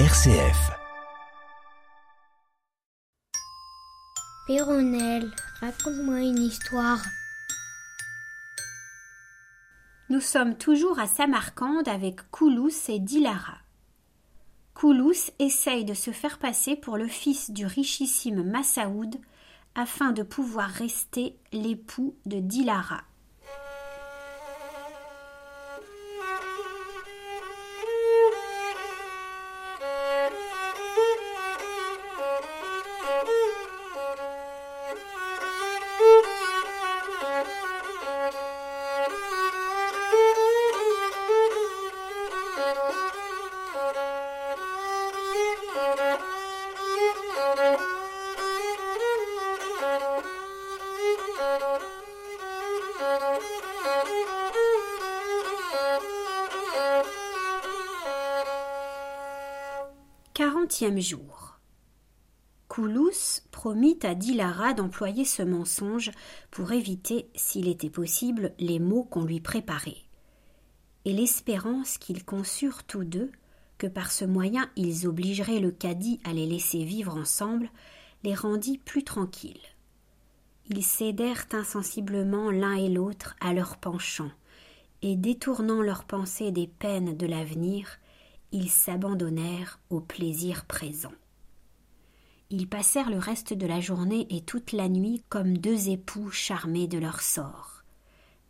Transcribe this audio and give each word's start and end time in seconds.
RCF. 0.00 0.72
Péronelle, 4.48 5.30
raconte-moi 5.60 6.18
une 6.18 6.40
histoire. 6.40 6.98
Nous 10.10 10.18
sommes 10.18 10.56
toujours 10.56 10.98
à 10.98 11.06
Samarcande 11.06 11.86
avec 11.86 12.28
Koulous 12.32 12.72
et 12.88 12.98
Dilara. 12.98 13.58
Koulous 14.74 15.30
essaye 15.38 15.84
de 15.84 15.94
se 15.94 16.10
faire 16.10 16.40
passer 16.40 16.74
pour 16.74 16.96
le 16.96 17.06
fils 17.06 17.52
du 17.52 17.64
richissime 17.64 18.42
Massaoud 18.42 19.14
afin 19.76 20.10
de 20.10 20.24
pouvoir 20.24 20.70
rester 20.70 21.36
l'époux 21.52 22.16
de 22.26 22.40
Dilara. 22.40 23.02
Jour. 60.96 61.60
Koulous 62.66 63.42
promit 63.52 63.98
à 64.02 64.16
Dilara 64.16 64.74
d'employer 64.74 65.24
ce 65.24 65.42
mensonge 65.42 66.10
pour 66.50 66.72
éviter, 66.72 67.28
s'il 67.36 67.68
était 67.68 67.90
possible, 67.90 68.52
les 68.58 68.80
maux 68.80 69.04
qu'on 69.04 69.24
lui 69.24 69.40
préparait. 69.40 70.02
Et 71.04 71.12
l'espérance 71.12 71.96
qu'ils 71.96 72.24
conçurent 72.24 72.82
tous 72.82 73.04
deux, 73.04 73.30
que 73.78 73.86
par 73.86 74.10
ce 74.10 74.24
moyen 74.24 74.68
ils 74.74 75.06
obligeraient 75.06 75.60
le 75.60 75.70
cadi 75.70 76.18
à 76.24 76.32
les 76.32 76.46
laisser 76.46 76.82
vivre 76.82 77.16
ensemble, 77.16 77.70
les 78.24 78.34
rendit 78.34 78.78
plus 78.78 79.04
tranquilles. 79.04 79.62
Ils 80.70 80.82
cédèrent 80.82 81.46
insensiblement 81.52 82.50
l'un 82.50 82.74
et 82.74 82.88
l'autre 82.88 83.36
à 83.40 83.52
leur 83.52 83.76
penchant, 83.76 84.32
et 85.02 85.14
détournant 85.14 85.82
leurs 85.82 86.04
pensées 86.04 86.50
des 86.50 86.66
peines 86.66 87.16
de 87.16 87.26
l'avenir, 87.26 87.98
ils 88.54 88.70
s'abandonnèrent 88.70 89.80
au 89.90 90.00
plaisir 90.00 90.64
présent. 90.64 91.12
Ils 92.50 92.68
passèrent 92.68 93.10
le 93.10 93.18
reste 93.18 93.52
de 93.52 93.66
la 93.66 93.80
journée 93.80 94.28
et 94.30 94.42
toute 94.42 94.70
la 94.70 94.88
nuit 94.88 95.24
comme 95.28 95.58
deux 95.58 95.88
époux 95.88 96.30
charmés 96.30 96.86
de 96.86 96.98
leur 96.98 97.20
sort. 97.20 97.82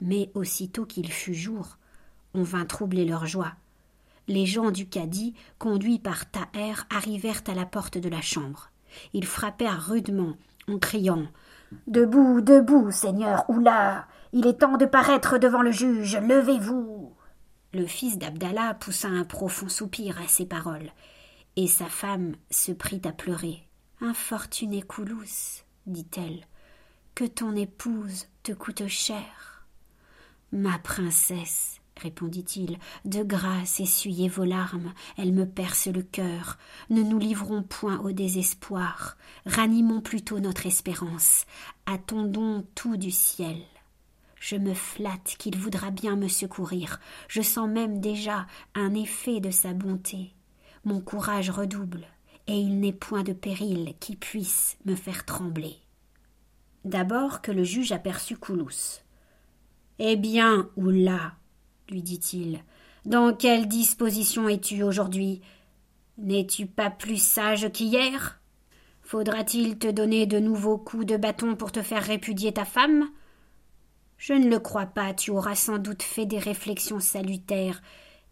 Mais 0.03 0.31
aussitôt 0.35 0.85
qu'il 0.85 1.11
fut 1.11 1.33
jour, 1.33 1.79
on 2.35 2.43
vint 2.43 2.67
troubler 2.67 3.07
leur 3.07 3.25
joie. 3.25 3.55
Les 4.29 4.45
gens 4.45 4.71
du 4.71 4.87
cadi, 4.87 5.33
conduits 5.59 5.99
par 5.99 6.31
Taher, 6.31 6.85
arrivèrent 6.91 7.43
à 7.47 7.55
la 7.55 7.65
porte 7.65 7.97
de 7.97 8.11
la 8.11 8.21
chambre. 8.21 8.69
Ils 9.15 9.25
frappèrent 9.25 9.87
rudement, 9.87 10.37
en 10.69 10.79
criant 10.79 11.27
Debout, 11.87 12.43
debout, 12.43 12.91
Seigneur 12.91 13.49
Oula 13.49 14.07
Il 14.35 14.47
est 14.47 14.61
temps 14.61 14.77
de 14.77 14.85
paraître 14.85 15.39
devant 15.39 15.63
le 15.63 15.73
juge, 15.73 16.19
levez-vous 16.19 17.14
le 17.75 17.87
fils 17.87 18.19
d'Abdallah 18.19 18.75
poussa 18.75 19.09
un 19.09 19.25
profond 19.25 19.69
soupir 19.69 20.21
à 20.21 20.29
ces 20.29 20.47
paroles, 20.47 20.91
et 21.57 21.67
sa 21.67 21.87
femme 21.87 22.37
se 22.51 22.73
prit 22.73 23.03
à 23.05 23.13
pleurer. 23.13 23.63
Infortuné 24.01 24.83
Koulous, 24.83 25.63
dit-elle, 25.87 26.47
que 27.15 27.25
ton 27.25 27.55
épouse 27.55 28.27
te 28.43 28.53
coûte 28.53 28.87
cher. 28.87 29.67
Ma 30.53 30.79
princesse, 30.79 31.81
répondit-il, 31.97 32.79
de 33.05 33.23
grâce 33.23 33.81
essuyez 33.81 34.29
vos 34.29 34.45
larmes, 34.45 34.93
elles 35.17 35.33
me 35.33 35.47
percent 35.47 35.93
le 35.93 36.03
cœur. 36.03 36.59
Ne 36.91 37.03
nous 37.03 37.19
livrons 37.19 37.63
point 37.63 37.99
au 38.01 38.13
désespoir, 38.13 39.17
ranimons 39.47 40.01
plutôt 40.01 40.41
notre 40.41 40.67
espérance, 40.67 41.47
attendons 41.87 42.65
tout 42.75 42.97
du 42.97 43.11
ciel. 43.11 43.57
Je 44.47 44.57
me 44.57 44.75
flatte 44.75 45.37
qu'il 45.39 45.57
voudra 45.57 45.91
bien 45.91 46.17
me 46.17 46.29
secourir. 46.29 47.01
Je 47.29 47.41
sens 47.41 47.67
même 47.67 47.99
déjà 47.99 48.47
un 48.75 48.93
effet 48.93 49.41
de 49.41 49.51
sa 49.51 49.73
bonté. 49.73 50.35
Mon 50.85 51.01
courage 51.01 51.49
redouble, 51.49 52.05
et 52.47 52.59
il 52.59 52.79
n'est 52.79 52.93
point 52.93 53.23
de 53.23 53.33
péril 53.33 53.95
qui 54.01 54.17
puisse 54.17 54.77
me 54.85 54.97
faire 54.97 55.25
trembler. 55.25 55.79
D'abord 56.85 57.41
que 57.41 57.53
le 57.53 57.65
juge 57.65 57.93
aperçut 57.93 58.37
Koulous. 58.37 59.01
Eh 59.99 60.17
bien, 60.17 60.69
oula, 60.77 61.37
lui 61.89 62.03
dit-il, 62.03 62.63
dans 63.07 63.35
quelle 63.35 63.67
disposition 63.67 64.47
es-tu 64.47 64.83
aujourd'hui? 64.83 65.41
N'es-tu 66.19 66.67
pas 66.67 66.91
plus 66.91 67.17
sage 67.17 67.73
qu'hier? 67.73 68.43
Faudra-t-il 69.01 69.79
te 69.79 69.91
donner 69.91 70.27
de 70.27 70.39
nouveaux 70.39 70.77
coups 70.77 71.07
de 71.07 71.17
bâton 71.17 71.57
pour 71.57 71.73
te 71.73 71.81
faire 71.81 72.03
répudier 72.03 72.53
ta 72.53 72.67
femme? 72.67 73.09
Je 74.27 74.33
ne 74.33 74.49
le 74.49 74.59
crois 74.59 74.87
pas, 74.87 75.13
tu 75.13 75.33
auras 75.33 75.55
sans 75.55 75.77
doute 75.77 76.03
fait 76.03 76.25
des 76.25 76.39
réflexions 76.39 76.99
salutaires, 76.99 77.83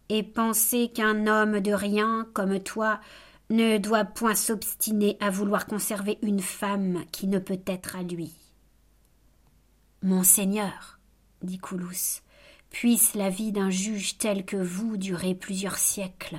et 0.08 0.22
pensé 0.22 0.88
qu'un 0.88 1.26
homme 1.26 1.60
de 1.60 1.74
rien, 1.74 2.26
comme 2.32 2.60
toi, 2.60 2.98
ne 3.50 3.76
doit 3.76 4.06
point 4.06 4.34
s'obstiner 4.34 5.18
à 5.20 5.28
vouloir 5.28 5.66
conserver 5.66 6.18
une 6.22 6.40
femme 6.40 7.04
qui 7.12 7.26
ne 7.26 7.38
peut 7.38 7.60
être 7.66 7.94
à 7.94 8.02
lui. 8.02 8.32
Monseigneur, 10.02 10.98
dit 11.42 11.58
Koulous, 11.58 12.22
puisse 12.70 13.12
la 13.12 13.28
vie 13.28 13.52
d'un 13.52 13.68
juge 13.68 14.16
tel 14.16 14.46
que 14.46 14.56
vous 14.56 14.96
durer 14.96 15.34
plusieurs 15.34 15.76
siècles. 15.76 16.38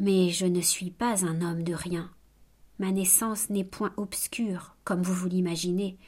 Mais 0.00 0.30
je 0.30 0.46
ne 0.46 0.62
suis 0.62 0.90
pas 0.90 1.26
un 1.26 1.42
homme 1.42 1.62
de 1.62 1.74
rien. 1.74 2.10
Ma 2.78 2.90
naissance 2.90 3.50
n'est 3.50 3.64
point 3.64 3.92
obscure, 3.98 4.76
comme 4.84 5.02
vous 5.02 5.12
vous 5.12 5.28
l'imaginez. 5.28 5.98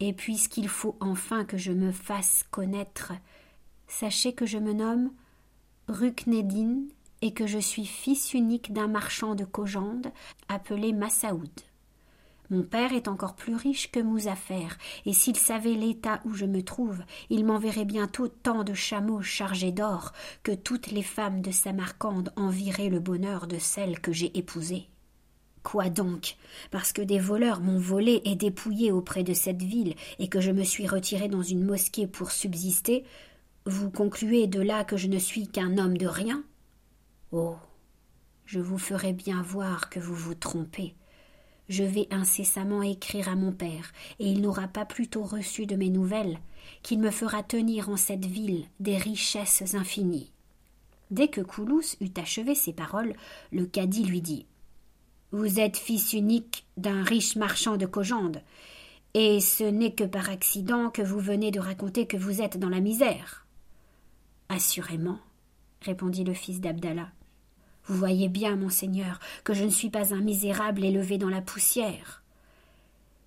Et 0.00 0.12
puisqu'il 0.14 0.68
faut 0.68 0.96
enfin 1.00 1.44
que 1.44 1.58
je 1.58 1.72
me 1.72 1.92
fasse 1.92 2.44
connaître, 2.50 3.12
sachez 3.86 4.32
que 4.32 4.46
je 4.46 4.58
me 4.58 4.72
nomme 4.72 5.10
Rukneddin 5.88 6.84
et 7.22 7.32
que 7.32 7.46
je 7.46 7.58
suis 7.58 7.84
fils 7.84 8.32
unique 8.32 8.72
d'un 8.72 8.88
marchand 8.88 9.34
de 9.34 9.44
Kojande 9.44 10.10
appelé 10.48 10.92
Massaoud. 10.92 11.50
Mon 12.48 12.62
père 12.62 12.92
est 12.92 13.06
encore 13.06 13.36
plus 13.36 13.54
riche 13.54 13.92
que 13.92 14.00
Mouzafer, 14.00 14.66
et 15.06 15.12
s'il 15.12 15.36
savait 15.36 15.74
l'état 15.74 16.20
où 16.24 16.34
je 16.34 16.46
me 16.46 16.62
trouve, 16.62 17.00
il 17.28 17.44
m'enverrait 17.44 17.84
bientôt 17.84 18.26
tant 18.26 18.64
de 18.64 18.74
chameaux 18.74 19.22
chargés 19.22 19.70
d'or 19.70 20.12
que 20.42 20.52
toutes 20.52 20.90
les 20.90 21.04
femmes 21.04 21.42
de 21.42 21.52
Samarcande 21.52 22.32
envieraient 22.34 22.88
le 22.88 22.98
bonheur 22.98 23.46
de 23.46 23.58
celle 23.58 24.00
que 24.00 24.12
j'ai 24.12 24.36
épousée. 24.36 24.88
Quoi 25.62 25.90
donc? 25.90 26.36
Parce 26.70 26.92
que 26.92 27.02
des 27.02 27.18
voleurs 27.18 27.60
m'ont 27.60 27.78
volé 27.78 28.22
et 28.24 28.34
dépouillé 28.34 28.92
auprès 28.92 29.22
de 29.22 29.34
cette 29.34 29.62
ville 29.62 29.94
et 30.18 30.28
que 30.28 30.40
je 30.40 30.52
me 30.52 30.64
suis 30.64 30.86
retiré 30.86 31.28
dans 31.28 31.42
une 31.42 31.64
mosquée 31.64 32.06
pour 32.06 32.30
subsister, 32.30 33.04
vous 33.66 33.90
concluez 33.90 34.46
de 34.46 34.60
là 34.60 34.84
que 34.84 34.96
je 34.96 35.08
ne 35.08 35.18
suis 35.18 35.48
qu'un 35.48 35.76
homme 35.78 35.98
de 35.98 36.06
rien? 36.06 36.42
Oh 37.32 37.56
je 38.50 38.58
vous 38.58 38.78
ferai 38.78 39.12
bien 39.12 39.42
voir 39.42 39.90
que 39.90 40.00
vous 40.00 40.16
vous 40.16 40.34
trompez. 40.34 40.96
Je 41.68 41.84
vais 41.84 42.08
incessamment 42.10 42.82
écrire 42.82 43.28
à 43.28 43.36
mon 43.36 43.52
père, 43.52 43.92
et 44.18 44.26
il 44.26 44.40
n'aura 44.40 44.66
pas 44.66 44.84
plutôt 44.84 45.22
reçu 45.22 45.66
de 45.66 45.76
mes 45.76 45.88
nouvelles 45.88 46.36
qu'il 46.82 46.98
me 46.98 47.12
fera 47.12 47.44
tenir 47.44 47.90
en 47.90 47.96
cette 47.96 48.26
ville 48.26 48.64
des 48.80 48.96
richesses 48.96 49.76
infinies. 49.76 50.32
Dès 51.12 51.28
que 51.28 51.40
Koulous 51.40 51.94
eut 52.00 52.10
achevé 52.16 52.56
ces 52.56 52.72
paroles, 52.72 53.14
le 53.52 53.66
cadi 53.66 54.02
lui 54.02 54.20
dit 54.20 54.46
vous 55.32 55.60
êtes 55.60 55.76
fils 55.76 56.12
unique 56.12 56.66
d'un 56.76 57.02
riche 57.02 57.36
marchand 57.36 57.76
de 57.76 57.86
Kojande, 57.86 58.42
et 59.14 59.40
ce 59.40 59.64
n'est 59.64 59.94
que 59.94 60.04
par 60.04 60.30
accident 60.30 60.90
que 60.90 61.02
vous 61.02 61.20
venez 61.20 61.50
de 61.50 61.60
raconter 61.60 62.06
que 62.06 62.16
vous 62.16 62.40
êtes 62.40 62.58
dans 62.58 62.68
la 62.68 62.80
misère. 62.80 63.46
Assurément, 64.48 65.18
répondit 65.82 66.24
le 66.24 66.34
fils 66.34 66.60
d'Abdallah. 66.60 67.10
Vous 67.86 67.96
voyez 67.96 68.28
bien, 68.28 68.56
monseigneur, 68.56 69.18
que 69.42 69.54
je 69.54 69.64
ne 69.64 69.70
suis 69.70 69.90
pas 69.90 70.14
un 70.14 70.20
misérable 70.20 70.84
élevé 70.84 71.18
dans 71.18 71.28
la 71.28 71.42
poussière. 71.42 72.22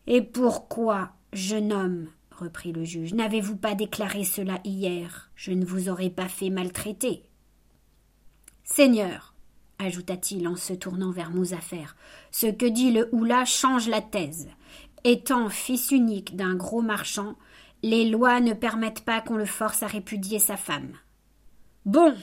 Et 0.08 0.22
pourquoi, 0.22 1.12
jeune 1.34 1.74
homme, 1.74 2.08
reprit 2.32 2.72
le 2.72 2.84
juge, 2.84 3.14
n'avez-vous 3.14 3.58
pas 3.58 3.76
déclaré 3.76 4.24
cela 4.24 4.60
hier? 4.64 5.32
Je 5.36 5.52
ne 5.52 5.66
vous 5.66 5.90
aurais 5.90 6.10
pas 6.10 6.28
fait 6.28 6.50
maltraiter. 6.50 7.24
Seigneur, 8.64 9.33
ajouta-t-il 9.84 10.48
en 10.48 10.56
se 10.56 10.74
tournant 10.74 11.12
vers 11.12 11.32
Mouzafer. 11.32 11.96
Ce 12.32 12.48
que 12.48 12.66
dit 12.66 12.92
le 12.92 13.10
Oula 13.12 13.46
change 13.46 13.88
la 13.88 14.02
thèse. 14.02 14.50
Étant 15.04 15.50
fils 15.50 15.92
unique 15.92 16.36
d'un 16.36 16.56
gros 16.56 16.82
marchand, 16.82 17.36
les 17.84 18.10
lois 18.10 18.40
ne 18.40 18.54
permettent 18.54 19.04
pas 19.04 19.22
qu'on 19.22 19.36
le 19.36 19.46
force 19.46 19.84
à 19.84 19.88
répudier 19.88 20.40
sa 20.40 20.58
femme. 20.58 20.94
Bon, 21.86 22.16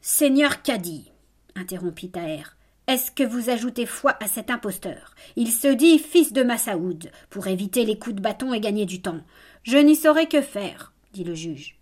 Seigneur 0.00 0.62
Cadi, 0.62 1.10
interrompit 1.54 2.10
Taher. 2.10 2.44
Est-ce 2.86 3.10
que 3.10 3.22
vous 3.22 3.50
ajoutez 3.50 3.84
foi 3.84 4.16
à 4.22 4.26
cet 4.26 4.50
imposteur? 4.50 5.14
Il 5.36 5.52
se 5.52 5.68
dit 5.68 5.98
fils 5.98 6.32
de 6.32 6.42
Massaoud, 6.42 7.10
pour 7.28 7.46
éviter 7.46 7.84
les 7.84 7.98
coups 7.98 8.16
de 8.16 8.22
bâton 8.22 8.54
et 8.54 8.60
gagner 8.60 8.86
du 8.86 9.02
temps. 9.02 9.20
Je 9.62 9.76
n'y 9.76 9.94
saurais 9.94 10.26
que 10.26 10.40
faire, 10.40 10.94
dit 11.12 11.24
le 11.24 11.34
juge. 11.34 11.76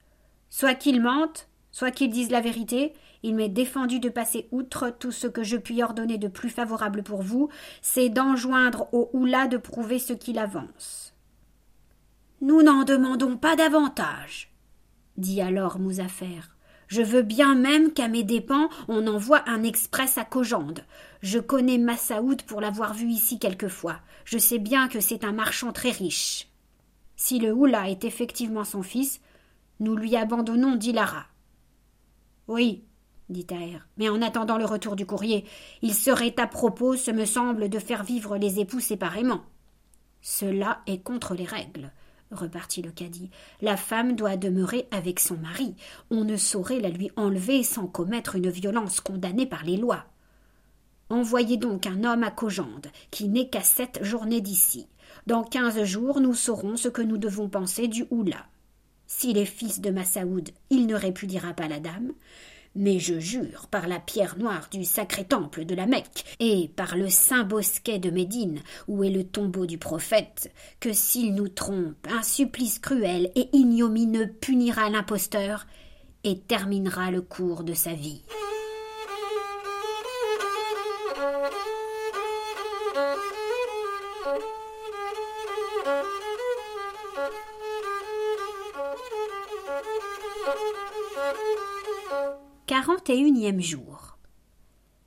Soit 0.50 0.74
qu'il 0.74 1.00
mente, 1.00 1.48
soit 1.70 1.92
qu'il 1.92 2.10
dise 2.10 2.30
la 2.30 2.40
vérité, 2.40 2.92
il 3.22 3.34
m'est 3.34 3.48
défendu 3.48 4.00
de 4.00 4.08
passer 4.08 4.48
outre 4.50 4.90
tout 4.90 5.12
ce 5.12 5.26
que 5.26 5.42
je 5.42 5.56
puis 5.56 5.82
ordonner 5.82 6.18
de 6.18 6.28
plus 6.28 6.50
favorable 6.50 7.02
pour 7.02 7.22
vous, 7.22 7.48
c'est 7.82 8.08
d'enjoindre 8.08 8.88
au 8.92 9.10
Oula 9.12 9.46
de 9.46 9.56
prouver 9.56 9.98
ce 9.98 10.12
qu'il 10.12 10.38
avance. 10.38 11.14
Nous 12.40 12.62
n'en 12.62 12.84
demandons 12.84 13.36
pas 13.36 13.56
davantage, 13.56 14.52
dit 15.16 15.40
alors 15.40 15.78
Mouzafer. 15.78 16.40
Je 16.88 17.02
veux 17.02 17.22
bien 17.22 17.54
même 17.54 17.92
qu'à 17.92 18.08
mes 18.08 18.22
dépens 18.22 18.68
on 18.88 19.06
envoie 19.06 19.42
un 19.48 19.62
express 19.62 20.18
à 20.18 20.24
Cogende. 20.24 20.84
Je 21.22 21.38
connais 21.38 21.78
Massaoud 21.78 22.42
pour 22.42 22.60
l'avoir 22.60 22.94
vu 22.94 23.08
ici 23.08 23.38
quelquefois. 23.38 24.00
Je 24.24 24.38
sais 24.38 24.58
bien 24.58 24.88
que 24.88 25.00
c'est 25.00 25.24
un 25.24 25.32
marchand 25.32 25.72
très 25.72 25.90
riche. 25.90 26.48
Si 27.16 27.38
le 27.38 27.52
Oula 27.52 27.88
est 27.88 28.04
effectivement 28.04 28.64
son 28.64 28.82
fils, 28.82 29.20
nous 29.80 29.96
lui 29.96 30.16
abandonnons 30.16 30.76
Dilara. 30.76 31.26
Oui, 32.46 32.84
dit 33.28 33.46
mais 33.96 34.08
en 34.08 34.22
attendant 34.22 34.58
le 34.58 34.64
retour 34.64 34.96
du 34.96 35.06
courrier, 35.06 35.44
il 35.82 35.94
serait 35.94 36.34
à 36.38 36.46
propos, 36.46 36.96
ce 36.96 37.10
me 37.10 37.24
semble, 37.24 37.68
de 37.68 37.78
faire 37.78 38.04
vivre 38.04 38.36
les 38.36 38.60
époux 38.60 38.80
séparément. 38.80 39.42
Cela 40.20 40.82
est 40.86 41.02
contre 41.02 41.34
les 41.34 41.44
règles 41.44 41.90
repartit 42.30 42.82
le 42.82 42.90
cadi. 42.90 43.30
La 43.60 43.76
femme 43.76 44.16
doit 44.16 44.36
demeurer 44.36 44.88
avec 44.90 45.20
son 45.20 45.36
mari. 45.36 45.74
On 46.10 46.24
ne 46.24 46.36
saurait 46.36 46.80
la 46.80 46.88
lui 46.88 47.10
enlever 47.16 47.62
sans 47.62 47.86
commettre 47.86 48.36
une 48.36 48.50
violence 48.50 49.00
condamnée 49.00 49.46
par 49.46 49.64
les 49.64 49.76
lois. 49.76 50.04
Envoyez 51.08 51.56
donc 51.56 51.86
un 51.86 52.02
homme 52.02 52.24
à 52.24 52.30
Cogende, 52.30 52.88
qui 53.10 53.28
n'est 53.28 53.48
qu'à 53.48 53.62
sept 53.62 54.02
journées 54.02 54.40
d'ici. 54.40 54.88
Dans 55.26 55.44
quinze 55.44 55.82
jours, 55.84 56.20
nous 56.20 56.34
saurons 56.34 56.76
ce 56.76 56.88
que 56.88 57.02
nous 57.02 57.16
devons 57.16 57.48
penser 57.48 57.86
du 57.86 58.06
Oula. 58.10 58.46
S'il 59.06 59.38
est 59.38 59.44
fils 59.44 59.80
de 59.80 59.90
Massaoud, 59.90 60.50
il 60.70 60.88
ne 60.88 60.96
répudiera 60.96 61.54
pas 61.54 61.68
la 61.68 61.78
dame. 61.78 62.12
Mais 62.78 62.98
je 62.98 63.18
jure 63.18 63.68
par 63.70 63.88
la 63.88 63.98
pierre 63.98 64.36
noire 64.38 64.68
du 64.70 64.84
sacré 64.84 65.24
temple 65.24 65.64
de 65.64 65.74
la 65.74 65.86
Mecque 65.86 66.36
et 66.40 66.70
par 66.76 66.96
le 66.96 67.08
saint 67.08 67.42
bosquet 67.42 67.98
de 67.98 68.10
Médine, 68.10 68.60
où 68.86 69.02
est 69.02 69.10
le 69.10 69.24
tombeau 69.24 69.64
du 69.64 69.78
prophète, 69.78 70.52
que 70.78 70.92
s'il 70.92 71.34
nous 71.34 71.48
trompe, 71.48 72.06
un 72.10 72.22
supplice 72.22 72.78
cruel 72.78 73.32
et 73.34 73.48
ignomineux 73.54 74.30
punira 74.40 74.90
l'imposteur 74.90 75.66
et 76.22 76.38
terminera 76.38 77.10
le 77.10 77.22
cours 77.22 77.64
de 77.64 77.72
sa 77.72 77.94
vie. 77.94 78.22
Jour. 93.60 94.18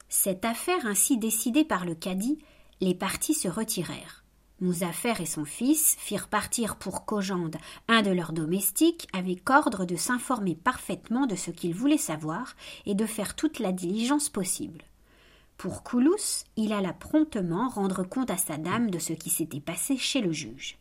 Cette 0.07 0.45
affaire 0.45 0.85
ainsi 0.85 1.17
décidée 1.17 1.63
par 1.63 1.85
le 1.85 1.93
cadi, 1.93 2.39
les 2.81 2.95
partis 2.95 3.33
se 3.33 3.47
retirèrent. 3.47 4.23
Mouzafer 4.61 5.13
et 5.21 5.25
son 5.25 5.45
fils 5.45 5.95
firent 5.99 6.27
partir 6.27 6.75
pour 6.75 7.05
Cogende 7.05 7.57
un 7.87 8.01
de 8.01 8.11
leurs 8.11 8.33
domestiques 8.33 9.07
avec 9.13 9.49
ordre 9.49 9.85
de 9.85 9.95
s'informer 9.95 10.55
parfaitement 10.55 11.27
de 11.27 11.35
ce 11.35 11.51
qu'il 11.51 11.73
voulait 11.73 11.97
savoir 11.97 12.55
et 12.85 12.95
de 12.95 13.05
faire 13.05 13.35
toute 13.35 13.59
la 13.59 13.71
diligence 13.71 14.27
possible. 14.27 14.83
Pour 15.57 15.83
Koulous, 15.83 16.45
il 16.57 16.73
alla 16.73 16.93
promptement 16.93 17.69
rendre 17.69 18.03
compte 18.03 18.31
à 18.31 18.37
sa 18.37 18.57
dame 18.57 18.89
de 18.89 18.99
ce 18.99 19.13
qui 19.13 19.29
s'était 19.29 19.61
passé 19.61 19.97
chez 19.97 20.21
le 20.21 20.31
juge. 20.31 20.77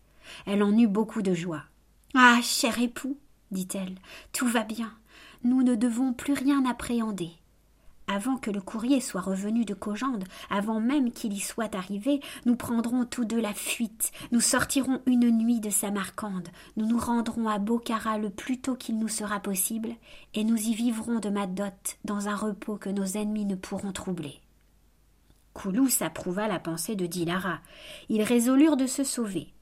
Elle 0.46 0.62
en 0.62 0.76
eut 0.76 0.88
beaucoup 0.88 1.22
de 1.22 1.34
joie. 1.34 1.64
Ah, 2.14 2.40
cher 2.42 2.80
époux, 2.80 3.18
dit-elle, 3.50 3.96
tout 4.32 4.48
va 4.48 4.64
bien 4.64 4.92
nous 5.44 5.62
ne 5.62 5.74
devons 5.74 6.12
plus 6.12 6.32
rien 6.32 6.64
appréhender. 6.64 7.30
Avant 8.10 8.38
que 8.38 8.50
le 8.50 8.62
courrier 8.62 9.02
soit 9.02 9.20
revenu 9.20 9.66
de 9.66 9.74
Cogende, 9.74 10.24
avant 10.48 10.80
même 10.80 11.12
qu'il 11.12 11.34
y 11.34 11.40
soit 11.40 11.74
arrivé, 11.74 12.20
nous 12.46 12.56
prendrons 12.56 13.04
tous 13.04 13.26
deux 13.26 13.40
la 13.40 13.52
fuite, 13.52 14.12
nous 14.32 14.40
sortirons 14.40 15.02
une 15.04 15.30
nuit 15.30 15.60
de 15.60 15.68
Samarcande, 15.68 16.48
nous 16.78 16.86
nous 16.86 16.98
rendrons 16.98 17.48
à 17.48 17.58
Bokhara 17.58 18.16
le 18.16 18.30
plus 18.30 18.58
tôt 18.60 18.76
qu'il 18.76 18.98
nous 18.98 19.08
sera 19.08 19.40
possible, 19.40 19.90
et 20.32 20.42
nous 20.42 20.56
y 20.56 20.74
vivrons 20.74 21.20
de 21.20 21.28
ma 21.28 21.46
dot 21.46 21.98
dans 22.06 22.28
un 22.28 22.36
repos 22.36 22.76
que 22.76 22.88
nos 22.88 23.04
ennemis 23.04 23.44
ne 23.44 23.56
pourront 23.56 23.92
troubler. 23.92 24.40
Koulous 25.52 25.90
approuva 26.00 26.48
la 26.48 26.60
pensée 26.60 26.96
de 26.96 27.04
Dilara. 27.04 27.58
Ils 28.08 28.22
résolurent 28.22 28.76
de 28.76 28.86
se 28.86 29.04
sauver 29.04 29.52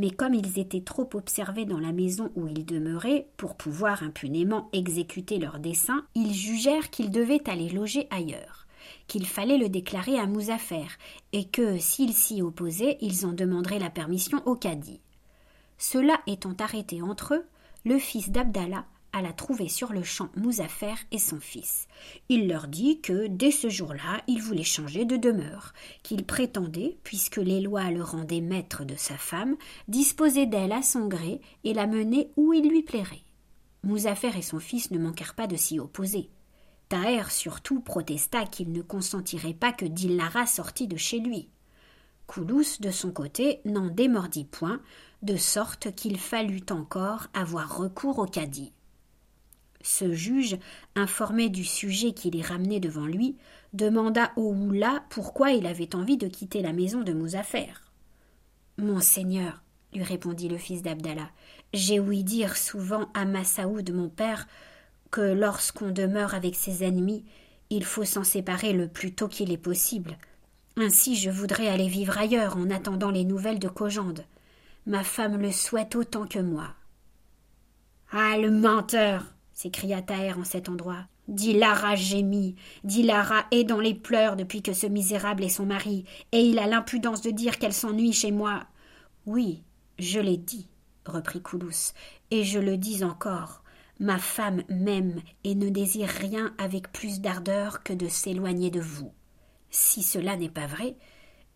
mais 0.00 0.10
comme 0.10 0.32
ils 0.32 0.58
étaient 0.58 0.80
trop 0.80 1.10
observés 1.12 1.66
dans 1.66 1.78
la 1.78 1.92
maison 1.92 2.32
où 2.34 2.48
ils 2.48 2.64
demeuraient 2.64 3.28
pour 3.36 3.54
pouvoir 3.54 4.02
impunément 4.02 4.70
exécuter 4.72 5.38
leurs 5.38 5.58
desseins, 5.58 6.06
ils 6.14 6.32
jugèrent 6.32 6.88
qu'ils 6.88 7.10
devaient 7.10 7.46
aller 7.50 7.68
loger 7.68 8.08
ailleurs, 8.10 8.66
qu'il 9.08 9.26
fallait 9.26 9.58
le 9.58 9.68
déclarer 9.68 10.18
à 10.18 10.24
Mouzafer, 10.24 10.86
et 11.34 11.44
que, 11.44 11.76
s'ils 11.76 12.14
s'y 12.14 12.40
opposaient, 12.40 12.96
ils 13.02 13.26
en 13.26 13.34
demanderaient 13.34 13.78
la 13.78 13.90
permission 13.90 14.40
au 14.46 14.54
cadi. 14.54 15.02
Cela 15.76 16.18
étant 16.26 16.54
arrêté 16.58 17.02
entre 17.02 17.34
eux, 17.34 17.44
le 17.84 17.98
fils 17.98 18.30
d'Abdallah 18.30 18.86
alla 19.12 19.32
trouver 19.32 19.68
sur 19.68 19.92
le 19.92 20.02
champ 20.02 20.28
Mouzafer 20.36 20.94
et 21.10 21.18
son 21.18 21.40
fils. 21.40 21.86
Il 22.28 22.48
leur 22.48 22.68
dit 22.68 23.00
que, 23.00 23.26
dès 23.26 23.50
ce 23.50 23.68
jour-là, 23.68 24.22
il 24.26 24.40
voulait 24.40 24.62
changer 24.62 25.04
de 25.04 25.16
demeure, 25.16 25.72
qu'il 26.02 26.24
prétendait, 26.24 26.98
puisque 27.04 27.36
les 27.36 27.60
lois 27.60 27.90
le 27.90 28.02
rendaient 28.02 28.40
maître 28.40 28.84
de 28.84 28.96
sa 28.96 29.16
femme, 29.16 29.56
disposer 29.88 30.46
d'elle 30.46 30.72
à 30.72 30.82
son 30.82 31.06
gré 31.08 31.40
et 31.64 31.74
la 31.74 31.86
mener 31.86 32.30
où 32.36 32.52
il 32.52 32.68
lui 32.68 32.82
plairait. 32.82 33.22
Mouzafer 33.82 34.36
et 34.36 34.42
son 34.42 34.58
fils 34.58 34.90
ne 34.90 34.98
manquèrent 34.98 35.34
pas 35.34 35.46
de 35.46 35.56
s'y 35.56 35.78
opposer. 35.78 36.30
Taher 36.88 37.30
surtout 37.30 37.80
protesta 37.80 38.44
qu'il 38.46 38.72
ne 38.72 38.82
consentirait 38.82 39.54
pas 39.54 39.72
que 39.72 39.86
Dillara 39.86 40.46
sortît 40.46 40.88
de 40.88 40.96
chez 40.96 41.20
lui. 41.20 41.48
Koulous, 42.26 42.78
de 42.80 42.90
son 42.90 43.10
côté, 43.10 43.60
n'en 43.64 43.88
démordit 43.88 44.44
point, 44.44 44.80
de 45.22 45.36
sorte 45.36 45.94
qu'il 45.94 46.18
fallut 46.18 46.64
encore 46.70 47.26
avoir 47.34 47.76
recours 47.76 48.18
au 48.18 48.26
cadi. 48.26 48.72
Ce 49.82 50.12
juge, 50.12 50.58
informé 50.94 51.48
du 51.48 51.64
sujet 51.64 52.12
qui 52.12 52.30
les 52.30 52.42
ramenait 52.42 52.80
devant 52.80 53.06
lui, 53.06 53.36
demanda 53.72 54.32
au 54.36 54.52
Oula 54.52 55.04
pourquoi 55.08 55.52
il 55.52 55.66
avait 55.66 55.94
envie 55.94 56.18
de 56.18 56.28
quitter 56.28 56.60
la 56.60 56.72
maison 56.72 57.02
de 57.02 57.12
Mouzafer. 57.12 57.72
Monseigneur, 58.78 59.62
lui 59.94 60.02
répondit 60.02 60.48
le 60.48 60.58
fils 60.58 60.82
d'Abdallah, 60.82 61.30
j'ai 61.72 62.00
ouï 62.00 62.24
dire 62.24 62.56
souvent 62.56 63.08
à 63.14 63.24
Massaoud, 63.24 63.90
mon 63.92 64.08
père, 64.08 64.46
que 65.10 65.20
lorsqu'on 65.20 65.90
demeure 65.90 66.34
avec 66.34 66.54
ses 66.54 66.84
ennemis, 66.84 67.24
il 67.70 67.84
faut 67.84 68.04
s'en 68.04 68.24
séparer 68.24 68.72
le 68.72 68.88
plus 68.88 69.12
tôt 69.14 69.28
qu'il 69.28 69.52
est 69.52 69.58
possible. 69.58 70.18
Ainsi 70.76 71.16
je 71.16 71.30
voudrais 71.30 71.68
aller 71.68 71.88
vivre 71.88 72.18
ailleurs 72.18 72.56
en 72.56 72.70
attendant 72.70 73.10
les 73.10 73.24
nouvelles 73.24 73.58
de 73.58 73.68
Cogende. 73.68 74.24
Ma 74.86 75.04
femme 75.04 75.36
le 75.40 75.52
souhaite 75.52 75.94
autant 75.94 76.26
que 76.26 76.38
moi. 76.38 76.74
Ah, 78.12 78.36
le 78.38 78.50
menteur 78.50 79.24
s'écria 79.60 80.00
Taher 80.00 80.38
en 80.38 80.44
cet 80.44 80.70
endroit. 80.70 81.04
Dilara 81.28 81.94
gémit. 81.94 82.56
Dilara 82.82 83.44
est 83.50 83.64
dans 83.64 83.78
les 83.78 83.94
pleurs 83.94 84.36
depuis 84.36 84.62
que 84.62 84.72
ce 84.72 84.86
misérable 84.86 85.44
est 85.44 85.50
son 85.50 85.66
mari, 85.66 86.06
et 86.32 86.40
il 86.40 86.58
a 86.58 86.66
l'impudence 86.66 87.20
de 87.20 87.30
dire 87.30 87.58
qu'elle 87.58 87.74
s'ennuie 87.74 88.14
chez 88.14 88.32
moi. 88.32 88.64
Oui, 89.26 89.62
je 89.98 90.18
l'ai 90.18 90.38
dit, 90.38 90.66
reprit 91.04 91.42
Koulous, 91.42 91.92
et 92.30 92.42
je 92.42 92.58
le 92.58 92.78
dis 92.78 93.04
encore. 93.04 93.62
Ma 93.98 94.16
femme 94.16 94.62
m'aime 94.70 95.20
et 95.44 95.54
ne 95.54 95.68
désire 95.68 96.08
rien 96.08 96.54
avec 96.56 96.90
plus 96.90 97.20
d'ardeur 97.20 97.82
que 97.82 97.92
de 97.92 98.08
s'éloigner 98.08 98.70
de 98.70 98.80
vous. 98.80 99.12
Si 99.68 100.02
cela 100.02 100.38
n'est 100.38 100.48
pas 100.48 100.66
vrai, 100.66 100.96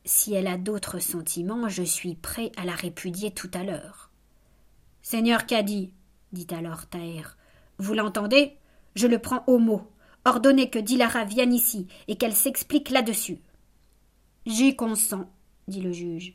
si 0.04 0.34
elle 0.34 0.46
a 0.46 0.58
d'autres 0.58 0.98
sentiments, 0.98 1.70
je 1.70 1.82
suis 1.82 2.16
prêt 2.16 2.52
à 2.58 2.66
la 2.66 2.74
répudier 2.74 3.30
tout 3.30 3.50
à 3.54 3.64
l'heure. 3.64 4.10
Seigneur 5.00 5.46
Cadi, 5.46 5.90
dit 6.32 6.48
alors 6.50 6.86
Taher, 6.86 7.38
vous 7.78 7.94
l'entendez? 7.94 8.56
Je 8.94 9.06
le 9.06 9.18
prends 9.18 9.44
au 9.46 9.58
mot. 9.58 9.82
Ordonnez 10.24 10.70
que 10.70 10.78
Dilara 10.78 11.24
vienne 11.24 11.52
ici 11.52 11.86
et 12.08 12.16
qu'elle 12.16 12.34
s'explique 12.34 12.90
là-dessus. 12.90 13.38
J'y 14.46 14.76
consens, 14.76 15.26
dit 15.68 15.80
le 15.80 15.92
juge. 15.92 16.34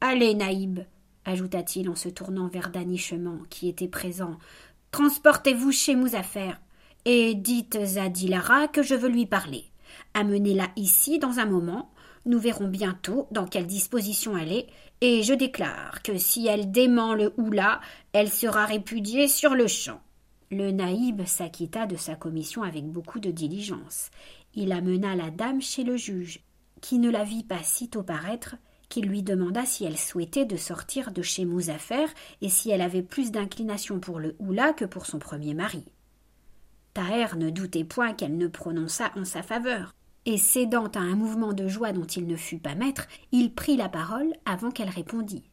Allez, 0.00 0.34
Naïb, 0.34 0.80
ajouta-t-il 1.24 1.88
en 1.88 1.94
se 1.94 2.08
tournant 2.08 2.48
vers 2.48 2.70
Danichement, 2.70 3.38
qui 3.50 3.68
était 3.68 3.88
présent, 3.88 4.38
transportez-vous 4.90 5.72
chez 5.72 5.96
Mouzafer 5.96 6.52
et 7.04 7.34
dites 7.34 7.78
à 7.96 8.08
Dilara 8.08 8.68
que 8.68 8.82
je 8.82 8.94
veux 8.94 9.08
lui 9.08 9.26
parler. 9.26 9.64
Amenez-la 10.14 10.68
ici 10.76 11.18
dans 11.18 11.38
un 11.38 11.46
moment. 11.46 11.90
Nous 12.26 12.38
verrons 12.38 12.68
bientôt 12.68 13.28
dans 13.30 13.46
quelle 13.46 13.66
disposition 13.66 14.36
elle 14.36 14.52
est, 14.52 14.66
et 15.02 15.22
je 15.22 15.34
déclare 15.34 16.02
que 16.02 16.16
si 16.16 16.46
elle 16.46 16.70
dément 16.70 17.14
le 17.14 17.34
Oula, 17.36 17.80
elle 18.12 18.30
sera 18.30 18.64
répudiée 18.64 19.28
sur 19.28 19.54
le 19.54 19.66
champ. 19.66 20.00
Le 20.56 20.70
naïb 20.70 21.24
s'acquitta 21.26 21.84
de 21.84 21.96
sa 21.96 22.14
commission 22.14 22.62
avec 22.62 22.86
beaucoup 22.86 23.18
de 23.18 23.32
diligence, 23.32 24.10
Il 24.54 24.70
amena 24.70 25.16
la 25.16 25.32
dame 25.32 25.60
chez 25.60 25.82
le 25.82 25.96
juge, 25.96 26.44
qui 26.80 27.00
ne 27.00 27.10
la 27.10 27.24
vit 27.24 27.42
pas 27.42 27.64
sitôt 27.64 28.04
paraître, 28.04 28.54
qu'il 28.88 29.06
lui 29.06 29.24
demanda 29.24 29.66
si 29.66 29.84
elle 29.84 29.98
souhaitait 29.98 30.44
de 30.44 30.56
sortir 30.56 31.10
de 31.10 31.22
chez 31.22 31.44
Mouzafer 31.44 32.06
et 32.40 32.48
si 32.48 32.70
elle 32.70 32.82
avait 32.82 33.02
plus 33.02 33.32
d'inclination 33.32 33.98
pour 33.98 34.20
le 34.20 34.36
Oula 34.38 34.72
que 34.72 34.84
pour 34.84 35.06
son 35.06 35.18
premier 35.18 35.54
mari. 35.54 35.84
Taher 36.92 37.36
ne 37.36 37.50
doutait 37.50 37.82
point 37.82 38.12
qu'elle 38.12 38.36
ne 38.36 38.46
prononçât 38.46 39.10
en 39.16 39.24
sa 39.24 39.42
faveur, 39.42 39.92
et 40.24 40.38
cédant 40.38 40.86
à 40.86 41.00
un 41.00 41.16
mouvement 41.16 41.52
de 41.52 41.66
joie 41.66 41.90
dont 41.90 42.06
il 42.06 42.28
ne 42.28 42.36
fut 42.36 42.60
pas 42.60 42.76
maître, 42.76 43.08
il 43.32 43.52
prit 43.52 43.76
la 43.76 43.88
parole 43.88 44.32
avant 44.44 44.70
qu'elle 44.70 44.88
répondît. 44.88 45.50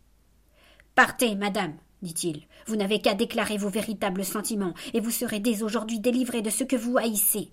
Partez, 0.93 1.33
madame, 1.33 1.73
dit-il, 2.01 2.47
vous 2.67 2.75
n'avez 2.75 2.99
qu'à 2.99 3.13
déclarer 3.13 3.57
vos 3.57 3.69
véritables 3.69 4.25
sentiments, 4.25 4.73
et 4.93 4.99
vous 4.99 5.11
serez 5.11 5.39
dès 5.39 5.63
aujourd'hui 5.63 5.99
délivrée 5.99 6.41
de 6.41 6.49
ce 6.49 6.63
que 6.63 6.75
vous 6.75 6.97
haïssez. 6.97 7.51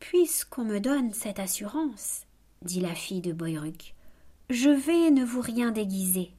Puisqu'on 0.00 0.64
me 0.64 0.80
donne 0.80 1.12
cette 1.12 1.38
assurance, 1.38 2.22
dit 2.62 2.80
la 2.80 2.94
fille 2.94 3.22
de 3.22 3.32
Boyruc, 3.32 3.94
je 4.50 4.68
vais 4.68 5.10
ne 5.10 5.24
vous 5.24 5.40
rien 5.40 5.70
déguiser. 5.70 6.32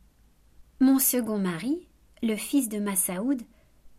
Mon 0.79 0.99
second 0.99 1.39
mari, 1.39 1.87
le 2.21 2.35
fils 2.35 2.69
de 2.69 2.79
Massaoud, 2.79 3.41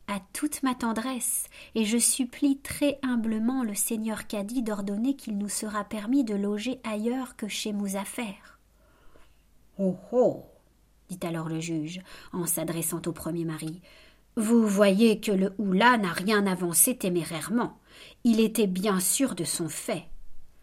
a 0.09 0.21
toute 0.33 0.63
ma 0.63 0.75
tendresse, 0.75 1.49
et 1.75 1.85
je 1.85 1.99
supplie 1.99 2.59
très 2.59 2.99
humblement 3.03 3.65
le 3.65 3.75
seigneur 3.75 4.29
Cadi 4.29 4.63
d'ordonner 4.63 5.17
qu'il 5.17 5.37
nous 5.37 5.49
sera 5.49 5.83
permis 5.83 6.23
de 6.23 6.35
loger 6.35 6.81
ailleurs 6.85 7.35
que 7.37 7.49
chez 7.49 7.73
Mouzafer. 7.73 8.37
Oh 9.79 9.97
oh 10.13 10.45
dit 11.09 11.19
alors 11.27 11.49
le 11.49 11.61
juge, 11.61 12.01
en 12.33 12.47
s'adressant 12.47 13.01
au 13.07 13.13
premier 13.13 13.45
mari. 13.45 13.81
Vous 14.37 14.67
voyez 14.67 15.21
que 15.21 15.33
le 15.33 15.55
Oula 15.59 15.97
n'a 15.97 16.13
rien 16.13 16.47
avancé 16.47 16.97
témérairement. 16.97 17.79
Il 18.25 18.41
était 18.41 18.67
bien 18.67 19.01
sûr 19.01 19.35
de 19.35 19.45
son 19.45 19.69
fait. 19.69 20.05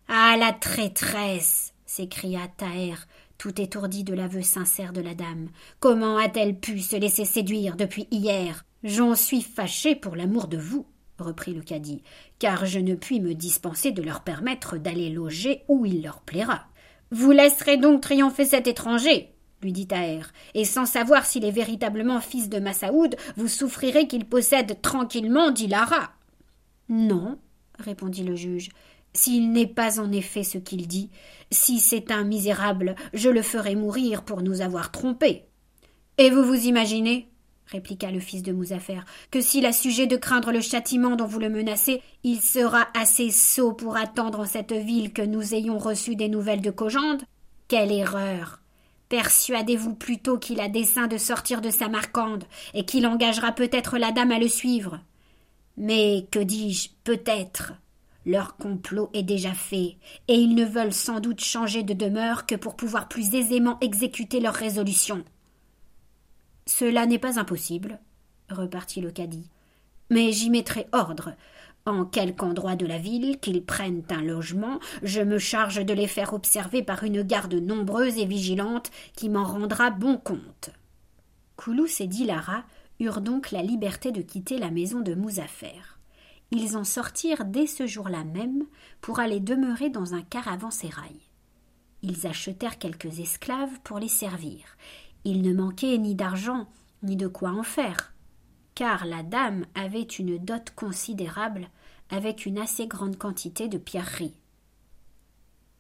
Ah 0.07 0.35
la 0.37 0.53
traîtresse 0.53 1.73
s'écria 1.85 2.47
Taher, 2.57 2.95
tout 3.37 3.59
étourdi 3.59 4.03
de 4.03 4.13
l'aveu 4.13 4.41
sincère 4.41 4.93
de 4.93 5.01
la 5.01 5.15
dame. 5.15 5.49
Comment 5.79 6.17
a-t-elle 6.17 6.59
pu 6.59 6.79
se 6.79 6.95
laisser 6.95 7.25
séduire 7.25 7.75
depuis 7.75 8.07
hier? 8.11 8.63
J'en 8.83 9.15
suis 9.15 9.41
fâché 9.41 9.95
pour 9.95 10.15
l'amour 10.15 10.47
de 10.47 10.57
vous, 10.57 10.85
reprit 11.17 11.53
le 11.53 11.61
cadi, 11.61 12.03
car 12.39 12.65
je 12.65 12.79
ne 12.79 12.95
puis 12.95 13.21
me 13.21 13.33
dispenser 13.33 13.91
de 13.91 14.01
leur 14.01 14.21
permettre 14.21 14.77
d'aller 14.77 15.09
loger 15.09 15.63
où 15.67 15.85
il 15.85 16.03
leur 16.03 16.21
plaira. 16.21 16.67
Vous 17.11 17.31
laisserez 17.31 17.77
donc 17.77 18.01
triompher 18.01 18.45
cet 18.45 18.67
étranger, 18.67 19.32
lui 19.63 19.71
dit 19.71 19.87
Taher, 19.87 20.21
et 20.53 20.65
sans 20.65 20.85
savoir 20.85 21.25
s'il 21.25 21.45
est 21.45 21.51
véritablement 21.51 22.21
fils 22.21 22.49
de 22.49 22.59
Massaoud, 22.59 23.15
vous 23.37 23.47
souffrirez 23.47 24.07
qu'il 24.07 24.25
possède 24.25 24.81
tranquillement 24.81 25.51
Dilara. 25.51 26.11
Non, 26.89 27.39
répondit 27.79 28.23
le 28.23 28.35
juge, 28.35 28.69
s'il 29.13 29.51
n'est 29.51 29.67
pas 29.67 29.99
en 29.99 30.11
effet 30.11 30.43
ce 30.43 30.57
qu'il 30.57 30.87
dit, 30.87 31.09
si 31.51 31.79
c'est 31.79 32.11
un 32.11 32.23
misérable, 32.23 32.95
je 33.13 33.29
le 33.29 33.41
ferai 33.41 33.75
mourir 33.75 34.23
pour 34.23 34.41
nous 34.41 34.61
avoir 34.61 34.91
trompés. 34.91 35.45
Et 36.17 36.29
vous 36.29 36.43
vous 36.43 36.65
imaginez, 36.65 37.29
répliqua 37.67 38.11
le 38.11 38.19
fils 38.19 38.43
de 38.43 38.51
Mouzafer, 38.51 39.01
que 39.31 39.41
s'il 39.41 39.65
a 39.65 39.73
sujet 39.73 40.07
de 40.07 40.17
craindre 40.17 40.51
le 40.51 40.61
châtiment 40.61 41.15
dont 41.15 41.27
vous 41.27 41.39
le 41.39 41.49
menacez, 41.49 42.01
il 42.23 42.39
sera 42.41 42.87
assez 42.95 43.29
sot 43.29 43.73
pour 43.73 43.97
attendre 43.97 44.41
en 44.41 44.45
cette 44.45 44.73
ville 44.73 45.13
que 45.13 45.21
nous 45.21 45.53
ayons 45.53 45.77
reçu 45.77 46.15
des 46.15 46.29
nouvelles 46.29 46.61
de 46.61 46.71
Cogende 46.71 47.23
Quelle 47.67 47.91
erreur 47.91 48.62
Persuadez-vous 49.13 49.93
plutôt 49.93 50.39
qu'il 50.39 50.59
a 50.59 50.69
dessein 50.69 51.05
de 51.05 51.19
sortir 51.19 51.61
de 51.61 51.69
sa 51.69 51.87
marquande, 51.87 52.45
et 52.73 52.83
qu'il 52.83 53.05
engagera 53.05 53.51
peut-être 53.51 53.99
la 53.99 54.11
dame 54.11 54.31
à 54.31 54.39
le 54.39 54.47
suivre? 54.47 55.01
Mais 55.77 56.25
que 56.31 56.39
dis-je 56.39 56.89
peut-être 57.03 57.73
leur 58.25 58.57
complot 58.57 59.11
est 59.13 59.21
déjà 59.21 59.53
fait, 59.53 59.97
et 60.27 60.33
ils 60.33 60.55
ne 60.55 60.65
veulent 60.65 60.95
sans 60.95 61.19
doute 61.19 61.41
changer 61.41 61.83
de 61.83 61.93
demeure 61.93 62.47
que 62.47 62.55
pour 62.55 62.75
pouvoir 62.75 63.07
plus 63.07 63.35
aisément 63.35 63.77
exécuter 63.81 64.39
leur 64.39 64.55
résolution. 64.55 65.23
Cela 66.65 67.05
n'est 67.05 67.19
pas 67.19 67.39
impossible, 67.39 67.99
repartit 68.49 69.01
le 69.01 69.11
cadi. 69.11 69.47
Mais 70.09 70.31
j'y 70.31 70.49
mettrai 70.49 70.87
ordre. 70.91 71.35
En 71.85 72.05
quelque 72.05 72.43
endroit 72.43 72.75
de 72.75 72.85
la 72.85 72.97
ville 72.97 73.39
qu'ils 73.39 73.65
prennent 73.65 74.03
un 74.09 74.21
logement, 74.21 74.79
je 75.01 75.21
me 75.21 75.37
charge 75.37 75.85
de 75.85 75.93
les 75.93 76.07
faire 76.07 76.33
observer 76.33 76.81
par 76.81 77.03
une 77.03 77.23
garde 77.23 77.55
nombreuse 77.55 78.17
et 78.17 78.25
vigilante 78.25 78.89
qui 79.15 79.29
m'en 79.29 79.43
rendra 79.43 79.89
bon 79.89 80.17
compte. 80.17 80.69
Koulous 81.57 82.01
et 82.01 82.07
Dilara 82.07 82.63
eurent 82.99 83.21
donc 83.21 83.51
la 83.51 83.61
liberté 83.61 84.11
de 84.11 84.21
quitter 84.21 84.57
la 84.57 84.71
maison 84.71 85.01
de 85.01 85.13
Mouzafer 85.13 85.81
ils 86.55 86.77
en 86.77 86.83
sortirent 86.83 87.45
dès 87.45 87.67
ce 87.67 87.87
jour-là 87.87 88.23
même 88.23 88.63
pour 89.01 89.19
aller 89.19 89.39
demeurer 89.39 89.89
dans 89.89 90.13
un 90.13 90.21
caravansérail. 90.21 91.19
Ils 92.03 92.27
achetèrent 92.27 92.77
quelques 92.77 93.19
esclaves 93.19 93.79
pour 93.83 93.97
les 93.97 94.07
servir. 94.07 94.59
Il 95.23 95.41
ne 95.41 95.53
manquait 95.53 95.97
ni 95.97 96.15
d'argent, 96.15 96.67
ni 97.01 97.15
de 97.15 97.27
quoi 97.27 97.49
en 97.51 97.63
faire, 97.63 98.12
car 98.75 99.05
la 99.05 99.23
dame 99.23 99.65
avait 99.75 100.01
une 100.01 100.37
dot 100.37 100.71
considérable 100.75 101.69
avec 102.09 102.45
une 102.45 102.59
assez 102.59 102.87
grande 102.87 103.17
quantité 103.17 103.67
de 103.67 103.77
pierreries. 103.77 104.35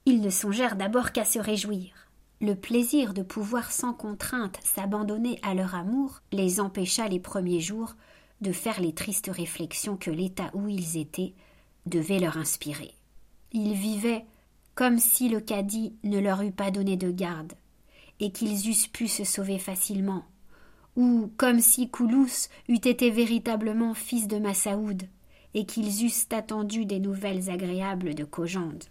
Ils 0.05 0.21
ne 0.21 0.29
songèrent 0.29 0.75
d'abord 0.75 1.11
qu'à 1.11 1.25
se 1.25 1.39
réjouir. 1.39 2.09
Le 2.41 2.55
plaisir 2.55 3.13
de 3.13 3.21
pouvoir 3.21 3.71
sans 3.71 3.93
contrainte 3.93 4.59
s'abandonner 4.63 5.39
à 5.43 5.53
leur 5.53 5.75
amour 5.75 6.21
les 6.31 6.59
empêcha 6.59 7.07
les 7.07 7.19
premiers 7.19 7.61
jours 7.61 7.95
de 8.41 8.51
faire 8.51 8.81
les 8.81 8.93
tristes 8.93 9.31
réflexions 9.33 9.95
que 9.95 10.11
l'état 10.11 10.51
où 10.53 10.67
ils 10.67 10.97
étaient 10.97 11.33
devait 11.85 12.19
leur 12.19 12.37
inspirer. 12.37 12.93
Ils 13.53 13.73
vivaient 13.73 14.25
comme 14.75 14.97
si 14.97 15.29
le 15.29 15.39
cadi 15.39 15.95
ne 16.03 16.19
leur 16.19 16.41
eût 16.41 16.51
pas 16.51 16.71
donné 16.71 16.97
de 16.97 17.11
garde, 17.11 17.53
et 18.19 18.31
qu'ils 18.31 18.69
eussent 18.69 18.87
pu 18.87 19.07
se 19.07 19.23
sauver 19.23 19.59
facilement, 19.59 20.25
ou 20.95 21.31
comme 21.37 21.59
si 21.59 21.89
Koulous 21.89 22.47
eût 22.67 22.75
été 22.75 23.09
véritablement 23.09 23.93
fils 23.93 24.27
de 24.27 24.37
Massaoud, 24.37 25.03
et 25.53 25.65
qu'ils 25.65 26.05
eussent 26.05 26.27
attendu 26.31 26.85
des 26.85 26.99
nouvelles 26.99 27.49
agréables 27.49 28.15
de 28.15 28.23
Cogende. 28.23 28.83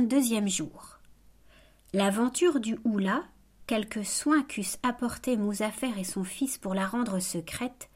Quarante-deuxième 0.00 0.48
jour. 0.48 0.98
L'aventure 1.92 2.58
du 2.58 2.78
Oula, 2.84 3.22
quelques 3.66 4.06
soins 4.06 4.42
qu'eussent 4.42 4.78
apporté 4.82 5.36
Mouzafer 5.36 5.92
et 5.98 6.04
son 6.04 6.24
fils 6.24 6.56
pour 6.56 6.72
la 6.72 6.86
rendre 6.86 7.18
secrète, 7.18 7.90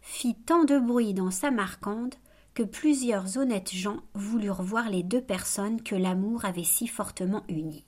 fit 0.00 0.36
tant 0.36 0.62
de 0.62 0.78
bruit 0.78 1.14
dans 1.14 1.32
Samarcande 1.32 2.14
que 2.54 2.62
plusieurs 2.62 3.38
honnêtes 3.38 3.74
gens 3.74 3.98
voulurent 4.14 4.62
voir 4.62 4.88
les 4.88 5.02
deux 5.02 5.20
personnes 5.20 5.82
que 5.82 5.96
l'amour 5.96 6.44
avait 6.44 6.62
si 6.62 6.86
fortement 6.86 7.42
unies. 7.48 7.86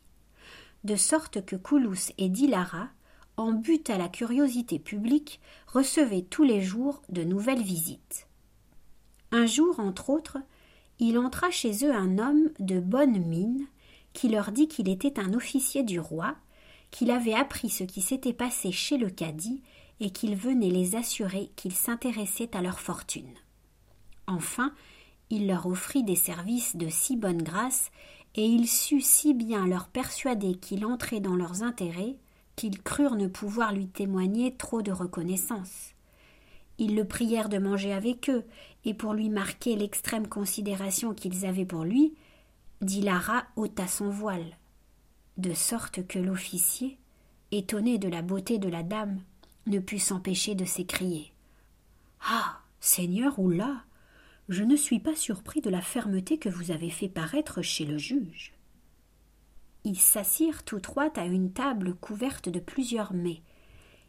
De 0.83 0.97
sorte 0.97 1.45
que 1.45 1.55
Koulous 1.55 2.11
et 2.19 2.29
Dilara, 2.29 2.89
en 3.37 3.53
but 3.53 3.89
à 3.89 3.99
la 3.99 4.09
curiosité 4.09 4.81
publique, 4.81 5.41
recevaient 5.69 6.27
tous 6.29 6.43
les 6.43 6.61
jours 6.61 7.03
de 7.09 7.23
nouvelles 7.23 7.62
visites. 7.62 8.27
Un 9.31 9.47
jour, 9.47 9.79
entre 9.79 10.11
autres, 10.11 10.39
il 11.00 11.19
entra 11.19 11.50
chez 11.50 11.85
eux 11.85 11.95
un 11.95 12.19
homme 12.19 12.50
de 12.59 12.78
bonne 12.78 13.19
mine, 13.19 13.66
qui 14.12 14.28
leur 14.28 14.52
dit 14.52 14.69
qu'il 14.69 14.88
était 14.88 15.19
un 15.19 15.33
officier 15.33 15.83
du 15.83 15.99
roi, 15.99 16.37
qu'il 16.90 17.11
avait 17.11 17.35
appris 17.35 17.71
ce 17.71 17.85
qui 17.85 18.02
s'était 18.02 18.33
passé 18.33 18.71
chez 18.71 18.99
le 18.99 19.09
cadi, 19.09 19.62
et 20.00 20.11
qu'il 20.11 20.37
venait 20.37 20.71
les 20.71 20.97
assurer 20.97 21.50
qu'il 21.57 21.73
s'intéressait 21.73 22.54
à 22.57 22.62
leur 22.62 22.80
fortune. 22.80 23.35
Enfin, 24.26 24.73
il 25.30 25.47
leur 25.47 25.66
offrit 25.66 26.02
des 26.02 26.16
services 26.16 26.76
de 26.76 26.88
si 26.88 27.16
bonne 27.16 27.42
grâce, 27.42 27.90
et 28.35 28.47
il 28.47 28.69
sut 28.69 29.02
si 29.02 29.35
bien 29.35 29.66
leur 29.66 29.88
persuader 29.88 30.54
qu'il 30.54 30.85
entrait 30.85 31.21
dans 31.21 31.37
leurs 31.37 31.62
intérêts, 31.62 32.16
qu'ils 32.57 32.83
crurent 32.83 33.16
ne 33.16 33.26
pouvoir 33.26 33.73
lui 33.73 33.88
témoigner 33.88 34.54
trop 34.54 34.83
de 34.83 34.92
reconnaissance. 34.92 35.95
Ils 36.78 36.95
le 36.95 37.07
prièrent 37.07 37.49
de 37.49 37.59
manger 37.59 37.92
avec 37.92 38.30
eux, 38.30 38.45
et 38.85 38.95
pour 38.95 39.15
lui 39.15 39.29
marquer 39.29 39.77
l'extrême 39.77 40.27
considération 40.27 41.15
qu'ils 41.15 41.47
avaient 41.47 41.67
pour 41.67 41.85
lui, 41.85 42.15
Dilara 42.81 43.45
ôta 43.57 43.87
son 43.87 44.09
voile, 44.09 44.57
de 45.37 45.53
sorte 45.53 46.07
que 46.07 46.19
l'officier, 46.19 46.99
étonné 47.51 47.99
de 47.99 48.09
la 48.09 48.23
beauté 48.23 48.59
de 48.59 48.69
la 48.69 48.83
dame, 48.83 49.21
ne 49.67 49.79
put 49.79 49.99
s'empêcher 49.99 50.55
de 50.55 50.65
s'écrier. 50.65 51.33
Ah. 52.23 52.61
Seigneur 52.83 53.39
Oula. 53.39 53.85
Je 54.49 54.65
ne 54.65 54.75
suis 54.75 55.01
pas 55.01 55.15
surpris 55.15 55.61
de 55.61 55.69
la 55.69 55.83
fermeté 55.83 56.39
que 56.39 56.49
vous 56.49 56.71
avez 56.71 56.89
fait 56.89 57.11
paraître 57.11 57.61
chez 57.61 57.85
le 57.85 57.99
juge. 57.99 58.55
Ils 59.85 59.99
s'assirent 59.99 60.65
tous 60.65 60.81
trois 60.81 61.13
à 61.17 61.27
une 61.27 61.53
table 61.53 61.95
couverte 61.95 62.49
de 62.49 62.59
plusieurs 62.59 63.13
mets. 63.13 63.43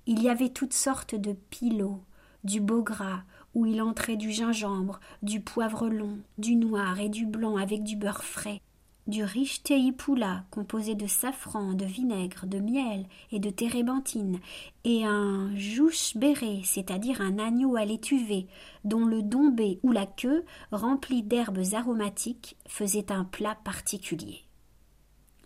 Il 0.08 0.22
y 0.24 0.30
avait 0.30 0.50
toutes 0.50 0.74
sortes 0.74 1.16
de 1.16 1.34
pilots, 1.34 2.02
du 2.46 2.62
beau 2.62 2.82
gras, 2.82 3.24
où 3.54 3.66
il 3.66 3.82
entrait 3.82 4.18
du 4.18 4.32
gingembre, 4.32 5.00
du 5.22 5.42
poivre 5.42 5.88
long, 5.88 6.20
du 6.38 6.56
noir 6.56 7.00
et 7.00 7.10
du 7.10 7.26
blanc 7.26 7.58
avec 7.58 7.84
du 7.84 7.96
beurre 7.96 8.24
frais, 8.24 8.62
du 9.08 9.24
riche 9.24 9.64
teipula 9.64 10.46
composé 10.52 10.96
de 10.96 11.08
safran, 11.08 11.74
de 11.74 11.86
vinaigre, 11.86 12.46
de 12.46 12.60
miel 12.60 13.06
et 13.32 13.40
de 13.40 13.50
térébenthine, 13.50 14.40
et 14.84 15.04
un 15.06 15.56
jouche 15.56 16.16
béré, 16.16 16.62
c'est-à-dire 16.64 17.22
un 17.22 17.40
agneau 17.40 17.76
à 17.76 17.86
l'étuvée, 17.86 18.48
dont 18.84 19.06
le 19.06 19.22
dombé 19.22 19.80
ou 19.84 19.92
la 19.92 20.06
queue, 20.06 20.46
remplie 20.72 21.24
d'herbes 21.24 21.64
aromatiques, 21.74 22.56
faisait 22.68 23.12
un 23.12 23.26
plat 23.26 23.58
particulier. 23.64 24.42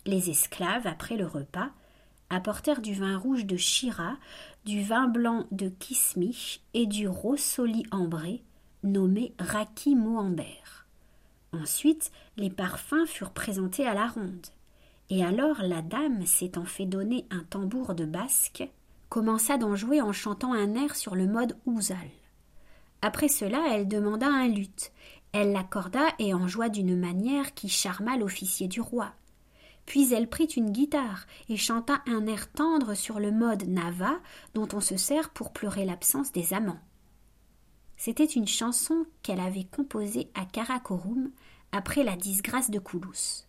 Les 0.05 0.29
esclaves, 0.29 0.85
après 0.85 1.17
le 1.17 1.25
repas, 1.25 1.71
apportèrent 2.29 2.81
du 2.81 2.93
vin 2.93 3.17
rouge 3.17 3.45
de 3.45 3.57
Chira, 3.57 4.17
du 4.65 4.83
vin 4.83 5.07
blanc 5.07 5.45
de 5.51 5.69
Kismich 5.69 6.63
et 6.73 6.85
du 6.85 7.07
rossoli 7.07 7.85
ambré, 7.91 8.43
nommé 8.83 9.33
Raki 9.39 9.95
Mohamber. 9.95 10.85
Ensuite, 11.53 12.11
les 12.37 12.49
parfums 12.49 13.05
furent 13.05 13.31
présentés 13.31 13.87
à 13.87 13.93
la 13.93 14.07
ronde. 14.07 14.47
Et 15.09 15.23
alors 15.23 15.61
la 15.61 15.81
dame, 15.81 16.25
s'étant 16.25 16.65
fait 16.65 16.85
donner 16.85 17.25
un 17.29 17.43
tambour 17.43 17.93
de 17.93 18.05
basque, 18.05 18.67
commença 19.09 19.57
d'en 19.57 19.75
jouer 19.75 20.01
en 20.01 20.11
chantant 20.11 20.53
un 20.53 20.73
air 20.75 20.95
sur 20.95 21.15
le 21.15 21.27
mode 21.27 21.55
ouzal. 21.65 22.09
Après 23.01 23.27
cela, 23.27 23.63
elle 23.71 23.87
demanda 23.87 24.27
un 24.27 24.47
luth. 24.47 24.91
Elle 25.31 25.51
l'accorda 25.51 26.07
et 26.17 26.33
en 26.33 26.47
joua 26.47 26.69
d'une 26.69 26.97
manière 26.97 27.53
qui 27.53 27.69
charma 27.69 28.17
l'officier 28.17 28.67
du 28.67 28.81
roi. 28.81 29.13
Puis 29.85 30.13
elle 30.13 30.29
prit 30.29 30.45
une 30.45 30.71
guitare 30.71 31.25
et 31.49 31.57
chanta 31.57 32.01
un 32.07 32.25
air 32.27 32.51
tendre 32.51 32.95
sur 32.95 33.19
le 33.19 33.31
mode 33.31 33.67
nava 33.67 34.19
dont 34.53 34.67
on 34.73 34.81
se 34.81 34.97
sert 34.97 35.29
pour 35.29 35.53
pleurer 35.53 35.85
l'absence 35.85 36.31
des 36.31 36.53
amants. 36.53 36.79
C'était 37.97 38.25
une 38.25 38.47
chanson 38.47 39.05
qu'elle 39.21 39.39
avait 39.39 39.63
composée 39.63 40.29
à 40.33 40.45
Karakorum 40.45 41.31
après 41.71 42.03
la 42.03 42.15
disgrâce 42.15 42.69
de 42.69 42.79
Koulous. 42.79 43.45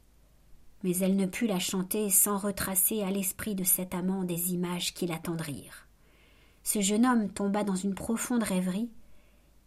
Mais 0.82 0.96
elle 0.98 1.16
ne 1.16 1.26
put 1.26 1.46
la 1.46 1.58
chanter 1.58 2.10
sans 2.10 2.38
retracer 2.38 3.02
à 3.02 3.10
l'esprit 3.10 3.54
de 3.54 3.64
cet 3.64 3.94
amant 3.94 4.24
des 4.24 4.52
images 4.52 4.94
qui 4.94 5.06
l'attendrirent. 5.06 5.86
Ce 6.62 6.80
jeune 6.80 7.06
homme 7.06 7.30
tomba 7.30 7.64
dans 7.64 7.76
une 7.76 7.94
profonde 7.94 8.42
rêverie 8.42 8.90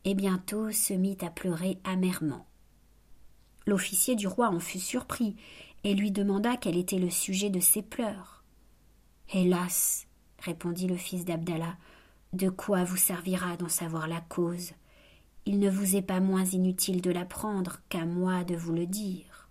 et 0.05 0.13
bientôt 0.13 0.71
se 0.71 0.93
mit 0.93 1.17
à 1.21 1.29
pleurer 1.29 1.77
amèrement. 1.83 2.45
L'officier 3.65 4.15
du 4.15 4.27
roi 4.27 4.49
en 4.49 4.59
fut 4.59 4.79
surpris 4.79 5.35
et 5.83 5.93
lui 5.93 6.11
demanda 6.11 6.57
quel 6.57 6.77
était 6.77 6.99
le 6.99 7.09
sujet 7.09 7.49
de 7.49 7.59
ses 7.59 7.81
pleurs. 7.81 8.43
Hélas, 9.33 10.07
répondit 10.39 10.87
le 10.87 10.97
fils 10.97 11.25
d'Abdallah, 11.25 11.77
de 12.33 12.49
quoi 12.49 12.83
vous 12.83 12.97
servira 12.97 13.57
d'en 13.57 13.69
savoir 13.69 14.07
la 14.07 14.21
cause? 14.21 14.71
Il 15.45 15.59
ne 15.59 15.69
vous 15.69 15.95
est 15.95 16.01
pas 16.01 16.19
moins 16.19 16.45
inutile 16.45 17.01
de 17.01 17.11
l'apprendre 17.11 17.79
qu'à 17.89 18.05
moi 18.05 18.43
de 18.43 18.55
vous 18.55 18.73
le 18.73 18.85
dire. 18.85 19.47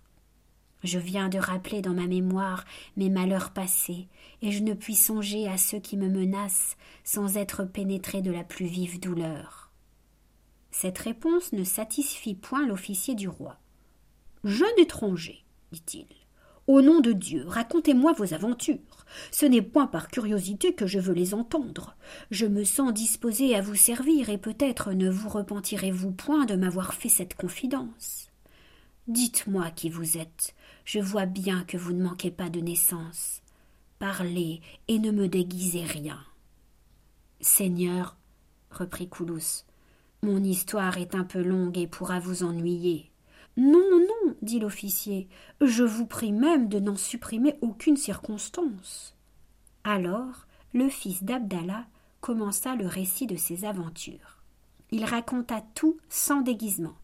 Je 0.83 0.97
viens 0.97 1.27
de 1.27 1.37
rappeler 1.37 1.81
dans 1.81 1.93
ma 1.93 2.07
mémoire 2.07 2.63
mes 2.95 3.09
malheurs 3.09 3.51
passés, 3.51 4.07
et 4.41 4.51
je 4.51 4.63
ne 4.63 4.73
puis 4.73 4.95
songer 4.95 5.47
à 5.47 5.57
ceux 5.57 5.79
qui 5.79 5.97
me 5.97 6.07
menacent 6.07 6.77
sans 7.03 7.35
être 7.35 7.65
pénétré 7.65 8.21
de 8.21 8.31
la 8.31 8.45
plus 8.45 8.65
vive 8.65 8.99
douleur. 8.99 9.71
Cette 10.71 10.99
réponse 10.99 11.51
ne 11.51 11.65
satisfit 11.65 12.35
point 12.35 12.65
l'officier 12.65 13.15
du 13.15 13.27
roi. 13.27 13.57
Jeune 14.45 14.67
étranger, 14.77 15.43
dit-il, 15.73 16.07
au 16.69 16.83
nom 16.83 16.99
de 16.99 17.13
Dieu, 17.13 17.45
racontez-moi 17.47 18.13
vos 18.13 18.35
aventures. 18.35 18.77
Ce 19.31 19.47
n'est 19.47 19.63
point 19.63 19.87
par 19.87 20.07
curiosité 20.07 20.75
que 20.75 20.85
je 20.85 20.99
veux 20.99 21.15
les 21.15 21.33
entendre. 21.33 21.95
Je 22.29 22.45
me 22.45 22.63
sens 22.63 22.93
disposé 22.93 23.55
à 23.55 23.61
vous 23.61 23.73
servir, 23.73 24.29
et 24.29 24.37
peut-être 24.37 24.93
ne 24.93 25.09
vous 25.09 25.29
repentirez-vous 25.29 26.11
point 26.11 26.45
de 26.45 26.55
m'avoir 26.55 26.93
fait 26.93 27.09
cette 27.09 27.33
confidence. 27.33 28.29
Dites-moi 29.07 29.71
qui 29.71 29.89
vous 29.89 30.19
êtes. 30.19 30.53
Je 30.85 30.99
vois 30.99 31.25
bien 31.25 31.63
que 31.63 31.75
vous 31.75 31.91
ne 31.91 32.03
manquez 32.03 32.29
pas 32.29 32.51
de 32.51 32.59
naissance. 32.59 33.41
Parlez 33.97 34.61
et 34.87 34.99
ne 34.99 35.09
me 35.09 35.27
déguisez 35.27 35.83
rien. 35.83 36.19
Seigneur, 37.41 38.15
reprit 38.69 39.09
Coulous, 39.09 39.63
mon 40.21 40.43
histoire 40.43 40.99
est 40.99 41.15
un 41.15 41.23
peu 41.23 41.41
longue 41.41 41.79
et 41.79 41.87
pourra 41.87 42.19
vous 42.19 42.43
ennuyer. 42.43 43.09
Non, 43.57 43.99
non, 43.99 44.35
dit 44.41 44.59
l'officier, 44.59 45.27
je 45.61 45.83
vous 45.83 46.05
prie 46.05 46.31
même 46.31 46.69
de 46.69 46.79
n'en 46.79 46.95
supprimer 46.95 47.55
aucune 47.61 47.97
circonstance. 47.97 49.15
Alors 49.83 50.47
le 50.73 50.87
fils 50.87 51.23
d'Abdallah 51.23 51.85
commença 52.21 52.75
le 52.75 52.85
récit 52.85 53.27
de 53.27 53.35
ses 53.35 53.65
aventures. 53.65 54.43
Il 54.91 55.05
raconta 55.05 55.63
tout 55.75 55.97
sans 56.09 56.41
déguisement. 56.41 56.95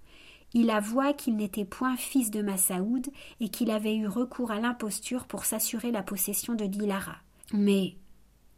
Il 0.54 0.70
avoua 0.70 1.14
qu'il 1.14 1.36
n'était 1.36 1.66
point 1.66 1.98
fils 1.98 2.32
de 2.32 2.42
Massaoud 2.42 3.08
et 3.40 3.50
qu'il 3.50 3.72
avait 3.72 3.96
eu 3.96 4.08
recours 4.08 4.52
à 4.52 4.60
l'imposture 4.60 5.26
pour 5.26 5.46
s'assurer 5.46 5.92
la 5.92 6.04
possession 6.04 6.54
de 6.54 6.66
Dilara. 6.66 7.18
Mais, 7.54 7.96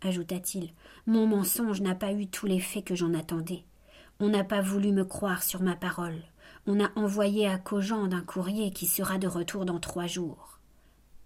ajouta-t-il, 0.01 0.69
mon 1.07 1.25
mensonge 1.25 1.81
n'a 1.81 1.95
pas 1.95 2.13
eu 2.13 2.27
tous 2.27 2.45
les 2.45 2.59
faits 2.59 2.85
que 2.85 2.95
j'en 2.95 3.13
attendais. 3.13 3.63
On 4.19 4.29
n'a 4.29 4.43
pas 4.43 4.61
voulu 4.61 4.91
me 4.91 5.05
croire 5.05 5.43
sur 5.43 5.61
ma 5.61 5.75
parole 5.75 6.21
on 6.67 6.83
a 6.83 6.91
envoyé 6.95 7.47
à 7.47 7.57
Cogent 7.57 8.11
un 8.11 8.21
courrier 8.21 8.71
qui 8.71 8.85
sera 8.85 9.17
de 9.17 9.27
retour 9.27 9.65
dans 9.65 9.79
trois 9.79 10.05
jours. 10.05 10.59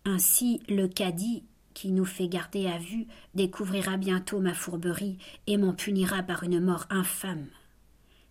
Ainsi, 0.05 0.61
le 0.69 0.87
cadi, 0.87 1.43
qui 1.73 1.91
nous 1.91 2.05
fait 2.05 2.27
garder 2.27 2.67
à 2.67 2.77
vue, 2.77 3.07
découvrira 3.33 3.97
bientôt 3.97 4.39
ma 4.39 4.53
fourberie 4.53 5.17
et 5.47 5.57
m'en 5.57 5.73
punira 5.73 6.21
par 6.23 6.43
une 6.43 6.59
mort 6.59 6.85
infâme. 6.89 7.47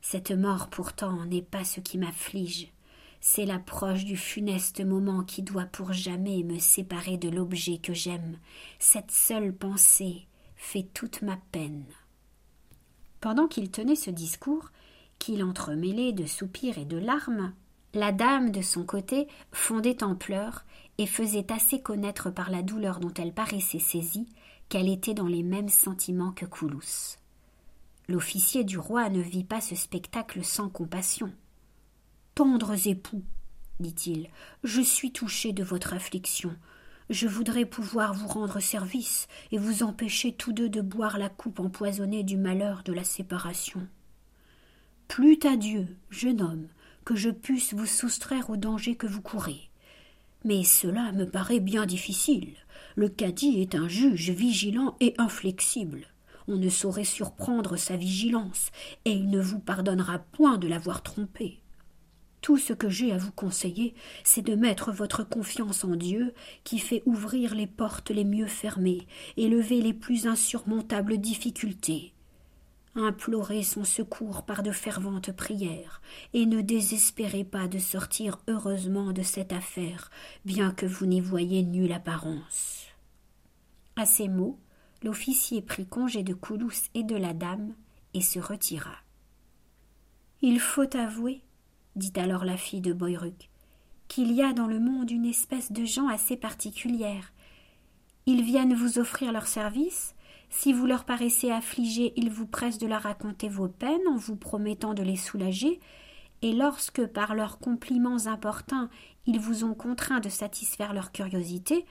Cette 0.00 0.30
mort 0.30 0.68
pourtant 0.70 1.24
n'est 1.26 1.42
pas 1.42 1.64
ce 1.64 1.80
qui 1.80 1.98
m'afflige, 1.98 2.72
c'est 3.20 3.44
l'approche 3.44 4.04
du 4.04 4.16
funeste 4.16 4.80
moment 4.80 5.22
qui 5.22 5.42
doit 5.42 5.66
pour 5.66 5.92
jamais 5.92 6.42
me 6.42 6.58
séparer 6.58 7.18
de 7.18 7.28
l'objet 7.28 7.78
que 7.78 7.92
j'aime. 7.92 8.38
Cette 8.78 9.10
seule 9.10 9.54
pensée 9.54 10.26
fait 10.56 10.86
toute 10.94 11.20
ma 11.20 11.36
peine. 11.52 11.84
Pendant 13.20 13.46
qu'il 13.46 13.70
tenait 13.70 13.96
ce 13.96 14.10
discours, 14.10 14.70
qu'il 15.20 15.44
entremêlait 15.44 16.12
de 16.12 16.26
soupirs 16.26 16.78
et 16.78 16.84
de 16.84 16.96
larmes, 16.96 17.52
la 17.94 18.10
dame, 18.10 18.50
de 18.50 18.62
son 18.62 18.84
côté, 18.84 19.28
fondait 19.52 20.02
en 20.02 20.16
pleurs 20.16 20.64
et 20.98 21.06
faisait 21.06 21.52
assez 21.52 21.80
connaître 21.80 22.30
par 22.30 22.50
la 22.50 22.62
douleur 22.62 22.98
dont 22.98 23.12
elle 23.14 23.32
paraissait 23.32 23.78
saisie 23.78 24.28
qu'elle 24.68 24.88
était 24.88 25.14
dans 25.14 25.26
les 25.26 25.42
mêmes 25.42 25.68
sentiments 25.68 26.32
que 26.32 26.46
Coulous. 26.46 27.16
L'officier 28.08 28.64
du 28.64 28.78
roi 28.78 29.08
ne 29.08 29.20
vit 29.20 29.44
pas 29.44 29.60
ce 29.60 29.74
spectacle 29.74 30.44
sans 30.44 30.68
compassion. 30.68 31.32
Tendres 32.34 32.88
époux, 32.88 33.22
dit-il, 33.80 34.28
je 34.64 34.80
suis 34.80 35.12
touché 35.12 35.52
de 35.52 35.64
votre 35.64 35.92
affliction. 35.92 36.56
Je 37.08 37.26
voudrais 37.26 37.66
pouvoir 37.66 38.14
vous 38.14 38.28
rendre 38.28 38.60
service 38.60 39.26
et 39.50 39.58
vous 39.58 39.82
empêcher 39.82 40.32
tous 40.32 40.52
deux 40.52 40.68
de 40.68 40.80
boire 40.80 41.18
la 41.18 41.28
coupe 41.28 41.58
empoisonnée 41.58 42.22
du 42.22 42.36
malheur 42.36 42.82
de 42.84 42.92
la 42.92 43.04
séparation. 43.04 43.86
Plût 45.10 45.40
à 45.42 45.56
Dieu, 45.56 45.88
jeune 46.08 46.40
homme, 46.40 46.68
que 47.04 47.16
je 47.16 47.30
puisse 47.30 47.74
vous 47.74 47.84
soustraire 47.84 48.48
au 48.48 48.56
danger 48.56 48.94
que 48.94 49.08
vous 49.08 49.20
courez. 49.20 49.68
Mais 50.44 50.62
cela 50.62 51.10
me 51.10 51.28
paraît 51.28 51.58
bien 51.58 51.84
difficile. 51.84 52.54
Le 52.94 53.08
cadi 53.08 53.60
est 53.60 53.74
un 53.74 53.88
juge 53.88 54.30
vigilant 54.30 54.96
et 55.00 55.14
inflexible. 55.18 56.06
On 56.46 56.56
ne 56.56 56.68
saurait 56.68 57.02
surprendre 57.02 57.76
sa 57.76 57.96
vigilance, 57.96 58.70
et 59.04 59.10
il 59.10 59.30
ne 59.30 59.40
vous 59.40 59.58
pardonnera 59.58 60.20
point 60.20 60.58
de 60.58 60.68
l'avoir 60.68 61.02
trompé. 61.02 61.58
Tout 62.40 62.56
ce 62.56 62.72
que 62.72 62.88
j'ai 62.88 63.10
à 63.10 63.18
vous 63.18 63.32
conseiller, 63.32 63.94
c'est 64.22 64.42
de 64.42 64.54
mettre 64.54 64.92
votre 64.92 65.28
confiance 65.28 65.82
en 65.82 65.96
Dieu, 65.96 66.34
qui 66.62 66.78
fait 66.78 67.02
ouvrir 67.04 67.56
les 67.56 67.66
portes 67.66 68.12
les 68.12 68.24
mieux 68.24 68.46
fermées 68.46 69.08
et 69.36 69.48
lever 69.48 69.80
les 69.80 69.92
plus 69.92 70.28
insurmontables 70.28 71.18
difficultés 71.18 72.14
implorez 72.94 73.62
son 73.62 73.84
secours 73.84 74.42
par 74.44 74.62
de 74.62 74.72
ferventes 74.72 75.32
prières, 75.32 76.00
et 76.32 76.46
ne 76.46 76.60
désespérez 76.60 77.44
pas 77.44 77.68
de 77.68 77.78
sortir 77.78 78.38
heureusement 78.48 79.12
de 79.12 79.22
cette 79.22 79.52
affaire, 79.52 80.10
bien 80.44 80.72
que 80.72 80.86
vous 80.86 81.06
n'y 81.06 81.20
voyiez 81.20 81.62
nulle 81.62 81.92
apparence. 81.92 82.86
À 83.96 84.06
ces 84.06 84.28
mots, 84.28 84.58
l'officier 85.02 85.62
prit 85.62 85.86
congé 85.86 86.22
de 86.22 86.34
Coulous 86.34 86.88
et 86.94 87.02
de 87.02 87.16
la 87.16 87.32
dame, 87.32 87.74
et 88.14 88.22
se 88.22 88.38
retira. 88.38 88.96
Il 90.42 90.58
faut 90.58 90.96
avouer, 90.96 91.42
dit 91.96 92.12
alors 92.16 92.44
la 92.44 92.56
fille 92.56 92.80
de 92.80 92.92
Boyruc, 92.92 93.50
qu'il 94.08 94.32
y 94.32 94.42
a 94.42 94.52
dans 94.52 94.66
le 94.66 94.80
monde 94.80 95.10
une 95.10 95.26
espèce 95.26 95.70
de 95.70 95.84
gens 95.84 96.08
assez 96.08 96.36
particulière. 96.36 97.32
Ils 98.26 98.42
viennent 98.42 98.74
vous 98.74 98.98
offrir 98.98 99.32
leur 99.32 99.46
service, 99.46 100.14
si 100.50 100.72
vous 100.72 100.84
leur 100.84 101.04
paraissez 101.04 101.50
affligés, 101.50 102.12
ils 102.16 102.30
vous 102.30 102.46
pressent 102.46 102.78
de 102.78 102.86
leur 102.86 103.02
raconter 103.02 103.48
vos 103.48 103.68
peines 103.68 104.06
en 104.08 104.16
vous 104.16 104.36
promettant 104.36 104.94
de 104.94 105.02
les 105.02 105.16
soulager, 105.16 105.80
et 106.42 106.52
lorsque, 106.52 107.06
par 107.06 107.34
leurs 107.34 107.58
compliments 107.58 108.26
importuns, 108.26 108.90
ils 109.26 109.38
vous 109.38 109.64
ont 109.64 109.74
contraint 109.74 110.20
de 110.20 110.28
satisfaire 110.28 110.92
leur 110.92 111.12
curiosité, 111.12 111.84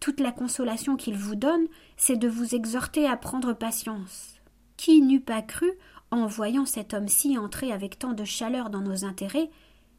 Toute 0.00 0.20
la 0.20 0.32
consolation 0.32 0.96
qu'il 0.96 1.16
vous 1.16 1.34
donne, 1.34 1.66
c'est 1.98 2.16
de 2.16 2.26
vous 2.26 2.54
exhorter 2.54 3.06
à 3.06 3.18
prendre 3.18 3.52
patience. 3.52 4.40
Qui 4.78 5.02
n'eût 5.02 5.20
pas 5.20 5.42
cru, 5.42 5.70
en 6.10 6.26
voyant 6.26 6.64
cet 6.64 6.94
homme-ci 6.94 7.36
entrer 7.36 7.70
avec 7.70 7.98
tant 7.98 8.14
de 8.14 8.24
chaleur 8.24 8.70
dans 8.70 8.80
nos 8.80 9.04
intérêts, 9.04 9.50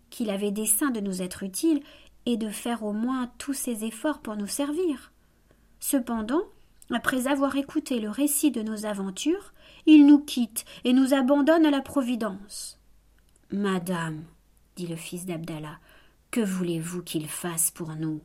qu'il 0.09 0.31
avait 0.31 0.51
dessein 0.51 0.89
de 0.89 0.99
nous 0.99 1.21
être 1.21 1.43
utile 1.43 1.81
et 2.25 2.35
de 2.35 2.49
faire 2.49 2.83
au 2.83 2.93
moins 2.93 3.31
tous 3.37 3.53
ses 3.53 3.85
efforts 3.85 4.21
pour 4.21 4.35
nous 4.35 4.47
servir? 4.47 5.11
Cependant, 5.79 6.41
après 6.93 7.27
avoir 7.27 7.55
écouté 7.55 7.99
le 7.99 8.09
récit 8.09 8.51
de 8.51 8.61
nos 8.61 8.85
aventures, 8.85 9.53
il 9.85 10.05
nous 10.05 10.19
quitte 10.19 10.65
et 10.83 10.93
nous 10.93 11.13
abandonne 11.13 11.65
à 11.65 11.71
la 11.71 11.81
Providence. 11.81 12.79
Madame, 13.51 14.23
dit 14.75 14.87
le 14.87 14.95
fils 14.95 15.25
d'Abdallah, 15.25 15.79
que 16.31 16.41
voulez-vous 16.41 17.03
qu'il 17.03 17.27
fasse 17.27 17.71
pour 17.71 17.95
nous? 17.95 18.21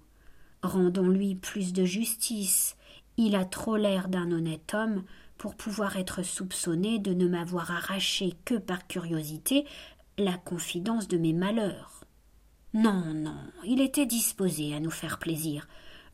Rendons-lui 0.62 1.34
plus 1.34 1.72
de 1.72 1.84
justice. 1.84 2.76
Il 3.16 3.34
a 3.34 3.44
trop 3.44 3.76
l'air 3.76 4.08
d'un 4.08 4.30
honnête 4.30 4.74
homme 4.74 5.04
pour 5.38 5.54
pouvoir 5.54 5.96
être 5.96 6.22
soupçonné 6.22 6.98
de 6.98 7.12
ne 7.12 7.28
m'avoir 7.28 7.70
arraché 7.70 8.34
que 8.44 8.54
par 8.54 8.86
curiosité 8.86 9.66
la 10.18 10.38
confidence 10.38 11.08
de 11.08 11.18
mes 11.18 11.32
malheurs. 11.32 12.04
Non, 12.74 13.14
non, 13.14 13.38
il 13.64 13.80
était 13.80 14.06
disposé 14.06 14.74
à 14.74 14.80
nous 14.80 14.90
faire 14.90 15.18
plaisir. 15.18 15.66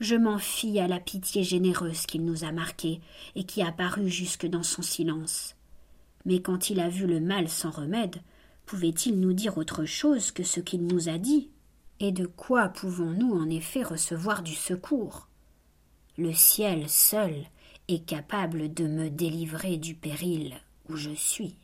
Je 0.02 0.16
m'en 0.16 0.38
fie 0.38 0.80
à 0.80 0.88
la 0.88 0.98
pitié 0.98 1.44
généreuse 1.44 2.06
qu'il 2.06 2.24
nous 2.24 2.42
a 2.42 2.50
marquée 2.50 3.00
et 3.36 3.44
qui 3.44 3.62
a 3.62 3.70
paru 3.70 4.08
jusque 4.08 4.46
dans 4.46 4.64
son 4.64 4.82
silence. 4.82 5.54
Mais 6.24 6.42
quand 6.42 6.70
il 6.70 6.80
a 6.80 6.88
vu 6.88 7.06
le 7.06 7.20
mal 7.20 7.48
sans 7.48 7.70
remède, 7.70 8.16
pouvait-il 8.66 9.20
nous 9.20 9.32
dire 9.32 9.58
autre 9.58 9.84
chose 9.84 10.32
que 10.32 10.42
ce 10.42 10.58
qu'il 10.58 10.88
nous 10.88 11.08
a 11.08 11.18
dit? 11.18 11.50
Et 12.00 12.10
de 12.10 12.26
quoi 12.26 12.68
pouvons-nous 12.68 13.32
en 13.32 13.48
effet 13.48 13.84
recevoir 13.84 14.42
du 14.42 14.56
secours? 14.56 15.28
Le 16.18 16.32
ciel 16.32 16.88
seul 16.88 17.36
est 17.86 18.04
capable 18.04 18.74
de 18.74 18.88
me 18.88 19.08
délivrer 19.08 19.76
du 19.76 19.94
péril 19.94 20.54
où 20.88 20.96
je 20.96 21.14
suis. 21.14 21.54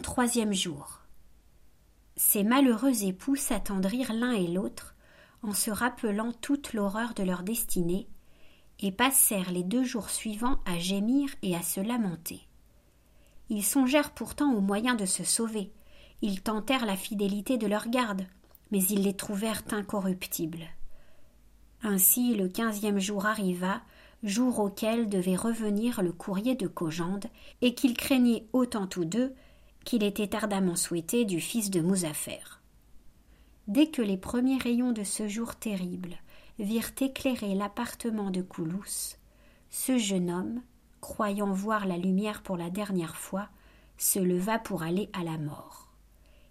Quarante-troisième 0.00 0.54
jour. 0.54 1.00
Ces 2.16 2.42
malheureux 2.42 3.04
époux 3.04 3.36
s'attendrirent 3.36 4.14
l'un 4.14 4.32
et 4.32 4.46
l'autre 4.46 4.94
en 5.42 5.52
se 5.52 5.70
rappelant 5.70 6.32
toute 6.32 6.72
l'horreur 6.72 7.12
de 7.12 7.22
leur 7.22 7.42
destinée, 7.42 8.08
et 8.78 8.92
passèrent 8.92 9.52
les 9.52 9.62
deux 9.62 9.84
jours 9.84 10.08
suivants 10.08 10.58
à 10.64 10.78
gémir 10.78 11.28
et 11.42 11.54
à 11.54 11.60
se 11.60 11.80
lamenter. 11.80 12.40
Ils 13.50 13.62
songèrent 13.62 14.12
pourtant 14.12 14.54
aux 14.54 14.62
moyens 14.62 14.96
de 14.96 15.04
se 15.04 15.22
sauver, 15.22 15.70
ils 16.22 16.40
tentèrent 16.40 16.86
la 16.86 16.96
fidélité 16.96 17.58
de 17.58 17.66
leurs 17.66 17.88
gardes, 17.88 18.26
mais 18.70 18.82
ils 18.82 19.02
les 19.02 19.14
trouvèrent 19.14 19.64
incorruptibles. 19.70 20.66
Ainsi 21.82 22.34
le 22.36 22.48
quinzième 22.48 23.00
jour 23.00 23.26
arriva, 23.26 23.82
jour 24.22 24.60
auquel 24.60 25.10
devait 25.10 25.36
revenir 25.36 26.02
le 26.02 26.12
courrier 26.12 26.54
de 26.54 26.68
Cogende, 26.68 27.26
et 27.60 27.74
qu'ils 27.74 27.98
craignaient 27.98 28.46
autant 28.54 28.86
tous 28.86 29.04
deux 29.04 29.34
qu'il 29.84 30.02
était 30.02 30.34
ardemment 30.36 30.76
souhaité 30.76 31.24
du 31.24 31.40
fils 31.40 31.70
de 31.70 31.80
Mouzafer. 31.80 32.60
Dès 33.68 33.86
que 33.86 34.02
les 34.02 34.16
premiers 34.16 34.58
rayons 34.58 34.92
de 34.92 35.04
ce 35.04 35.28
jour 35.28 35.54
terrible 35.54 36.16
virent 36.58 36.92
éclairer 37.00 37.54
l'appartement 37.54 38.30
de 38.30 38.42
Coulous, 38.42 39.16
ce 39.70 39.98
jeune 39.98 40.30
homme, 40.30 40.62
croyant 41.00 41.52
voir 41.52 41.86
la 41.86 41.96
lumière 41.96 42.42
pour 42.42 42.56
la 42.56 42.70
dernière 42.70 43.16
fois, 43.16 43.48
se 43.96 44.18
leva 44.18 44.58
pour 44.58 44.82
aller 44.82 45.08
à 45.12 45.22
la 45.22 45.38
mort. 45.38 45.88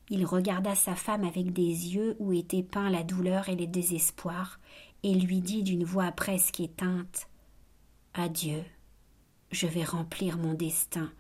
Il 0.10 0.26
regarda 0.26 0.76
sa 0.76 0.96
femme 0.96 1.24
avec 1.24 1.54
des 1.54 1.64
yeux 1.64 2.16
où 2.20 2.34
étaient 2.34 2.64
peints 2.64 2.90
la 2.90 3.04
douleur 3.04 3.50
et 3.50 3.56
le 3.56 3.68
désespoir, 3.68 4.60
et 5.04 5.14
lui 5.14 5.42
dit 5.42 5.64
d'une 5.64 5.84
voix 5.84 6.12
presque 6.12 6.60
éteinte 6.60 7.28
Adieu, 8.14 8.64
je 9.52 9.68
vais 9.68 9.84
remplir 9.84 10.38
mon 10.38 10.54
destin 10.54 11.12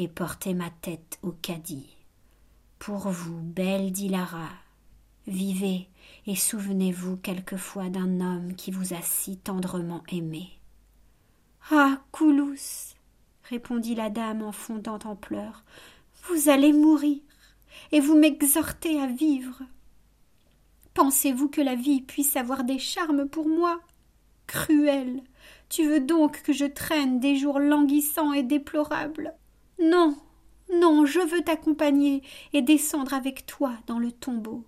et 0.00 0.08
porter 0.08 0.54
ma 0.54 0.70
tête 0.70 1.18
au 1.22 1.30
cadi. 1.30 1.94
Pour 2.78 3.10
vous, 3.10 3.38
belle 3.42 3.92
Dilara, 3.92 4.48
vivez 5.26 5.88
et 6.26 6.34
souvenez-vous 6.34 7.18
quelquefois 7.18 7.90
d'un 7.90 8.20
homme 8.20 8.54
qui 8.54 8.70
vous 8.70 8.94
a 8.94 9.02
si 9.02 9.36
tendrement 9.36 10.02
aimé. 10.10 10.48
Ah, 11.70 12.02
Coulous, 12.12 12.94
répondit 13.44 13.94
la 13.94 14.08
dame 14.08 14.42
en 14.42 14.52
fondant 14.52 14.98
en 15.04 15.16
pleurs, 15.16 15.64
vous 16.28 16.48
allez 16.48 16.72
mourir 16.72 17.18
et 17.92 18.00
vous 18.00 18.16
m'exhortez 18.16 18.98
à 19.02 19.06
vivre. 19.06 19.60
Pensez-vous 20.94 21.50
que 21.50 21.60
la 21.60 21.74
vie 21.74 22.00
puisse 22.00 22.36
avoir 22.36 22.64
des 22.64 22.78
charmes 22.78 23.28
pour 23.28 23.48
moi? 23.48 23.80
Cruel, 24.46 25.20
tu 25.68 25.86
veux 25.86 26.00
donc 26.00 26.42
que 26.42 26.54
je 26.54 26.64
traîne 26.64 27.20
des 27.20 27.36
jours 27.36 27.58
languissants 27.58 28.32
et 28.32 28.42
déplorables 28.42 29.34
non, 29.80 30.16
non, 30.72 31.06
je 31.06 31.20
veux 31.20 31.42
t'accompagner 31.42 32.22
et 32.52 32.62
descendre 32.62 33.14
avec 33.14 33.46
toi 33.46 33.72
dans 33.86 33.98
le 33.98 34.12
tombeau. 34.12 34.64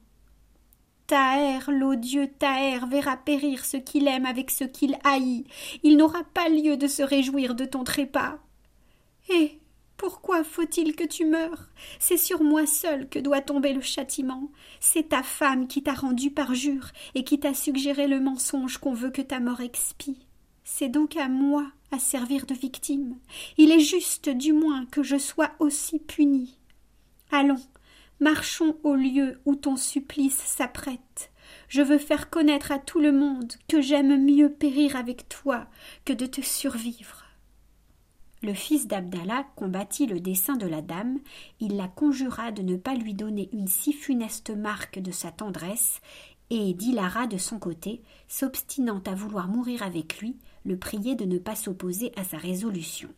Taher, 1.07 1.71
l'odieux 1.71 2.29
Taher, 2.39 2.87
verra 2.87 3.17
périr 3.17 3.65
ce 3.65 3.77
qu'il 3.77 4.09
aime 4.09 4.25
avec 4.25 4.51
ce 4.51 4.65
qu'il 4.65 4.97
haït. 5.05 5.45
Il 5.83 5.97
n'aura 5.97 6.25
pas 6.25 6.49
lieu 6.49 6.77
de 6.77 6.87
se 6.87 7.03
réjouir 7.03 7.55
de 7.55 7.65
ton 7.65 7.85
trépas. 7.85 8.39
Eh. 9.29 9.59
Pourquoi 9.99 10.43
faut-il 10.43 10.97
que 10.97 11.05
tu 11.05 11.27
meures 11.27 11.69
C'est 12.01 12.17
sur 12.17 12.43
moi 12.43 12.67
seul 12.67 13.09
que 13.09 13.21
doit 13.21 13.41
tomber 13.41 13.73
le 13.73 13.81
châtiment. 13.81 14.51
C'est 14.81 15.11
ta 15.11 15.23
femme 15.23 15.69
qui 15.69 15.83
t'a 15.85 15.95
rendu 15.95 16.33
parjure 16.33 16.89
et 17.15 17.23
qui 17.23 17.39
t'a 17.39 17.55
suggéré 17.55 18.09
le 18.09 18.19
mensonge 18.19 18.79
qu'on 18.79 18.95
veut 18.95 19.11
que 19.11 19.23
ta 19.23 19.39
mort 19.39 19.61
expie. 19.61 20.27
C'est 20.65 20.89
donc 20.89 21.17
à 21.17 21.29
moi 21.29 21.71
à 21.93 21.99
servir 21.99 22.47
de 22.47 22.55
victime. 22.55 23.17
Il 23.59 23.71
est 23.71 23.81
juste, 23.81 24.29
du 24.29 24.53
moins, 24.53 24.87
que 24.87 25.03
je 25.03 25.19
sois 25.19 25.53
aussi 25.59 25.99
punie. 25.99 26.59
Allons, 27.31 27.61
marchons 28.21 28.77
au 28.83 28.95
lieu 28.95 29.41
où 29.45 29.55
ton 29.55 29.77
supplice 29.77 30.39
s'apprête. 30.39 31.31
Je 31.69 31.83
veux 31.83 31.99
faire 31.99 32.31
connaître 32.31 32.73
à 32.73 32.79
tout 32.79 33.01
le 33.01 33.13
monde 33.13 33.53
que 33.69 33.81
j'aime 33.81 34.25
mieux 34.25 34.51
périr 34.51 34.97
avec 34.97 35.29
toi 35.29 35.67
que 36.05 36.13
de 36.13 36.27
te 36.27 36.41
survivre. 36.41 37.25
Le 38.43 38.55
fils 38.55 38.89
d'Abdallah 38.89 39.47
combattit 39.55 40.07
le 40.07 40.19
dessein 40.19 40.57
de 40.57 40.67
la 40.67 40.83
dame, 40.83 41.21
il 41.61 41.77
la 41.77 41.87
conjura 41.87 42.51
de 42.51 42.63
ne 42.63 42.77
pas 42.77 42.95
lui 42.95 43.15
donner 43.15 43.49
une 43.53 43.69
si 43.69 43.93
funeste 43.93 44.51
marque 44.51 44.99
de 44.99 45.13
sa 45.13 45.31
tendresse, 45.31 46.01
et 46.51 46.75
Dilara, 46.75 47.29
de 47.29 47.39
son 47.39 47.59
côté, 47.59 48.03
s'obstinant 48.29 49.01
à 49.07 49.15
vouloir 49.15 49.47
mourir 49.47 49.83
avec 49.83 50.19
lui, 50.19 50.37
le 50.65 50.79
priait 50.79 51.15
de 51.15 51.25
ne 51.25 51.39
pas 51.39 51.57
s'opposer 51.57 52.13
à 52.17 52.25
sa 52.25 52.39
résolution. 52.39 53.09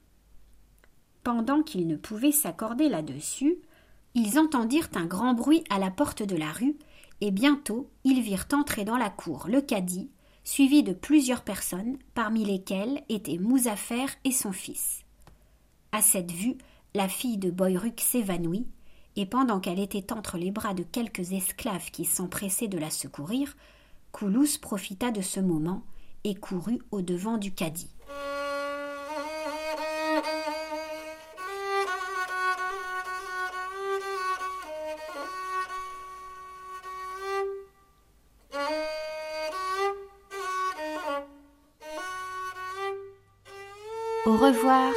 Pendant 1.23 1.63
qu'ils 1.63 1.87
ne 1.87 1.97
pouvaient 1.97 2.33
s'accorder 2.33 2.89
là-dessus, 2.89 3.57
ils 4.15 4.39
entendirent 4.39 4.91
un 4.95 5.07
grand 5.07 5.35
bruit 5.35 5.65
à 5.71 5.79
la 5.79 5.91
porte 5.91 6.23
de 6.23 6.37
la 6.37 6.53
rue, 6.53 6.77
et 7.21 7.31
bientôt 7.31 7.89
ils 8.05 8.21
virent 8.21 8.47
entrer 8.53 8.85
dans 8.85 8.97
la 8.97 9.11
cour 9.11 9.47
le 9.49 9.61
cadi, 9.61 10.11
suivi 10.45 10.83
de 10.83 10.93
plusieurs 10.93 11.43
personnes, 11.43 11.97
parmi 12.15 12.45
lesquelles 12.45 13.03
étaient 13.09 13.39
Mouzafer 13.39 14.07
et 14.25 14.33
son 14.33 14.53
fils. 14.53 15.03
À 15.93 16.03
cette 16.03 16.31
vue, 16.31 16.59
la 16.95 17.09
fille 17.09 17.39
de 17.39 17.51
Boyruk 17.51 18.01
s'évanouit, 18.01 18.67
et 19.17 19.27
pendant 19.27 19.61
qu'elle 19.61 19.81
était 19.81 20.13
entre 20.13 20.39
les 20.39 20.51
bras 20.51 20.75
de 20.75 20.83
quelques 20.83 21.33
esclaves 21.33 21.91
qui 21.91 22.05
s'empressaient 22.05 22.69
de 22.69 22.79
la 22.79 22.91
secourir, 22.91 23.57
Koulous 24.13 24.59
profita 24.61 25.11
de 25.11 25.23
ce 25.23 25.41
moment 25.41 25.83
et 26.25 26.35
courut 26.35 26.81
au 26.91 27.03
devant 27.03 27.37
du 27.37 27.53
cadi. 27.53 27.89
Au 44.27 44.33
revoir, 44.33 44.93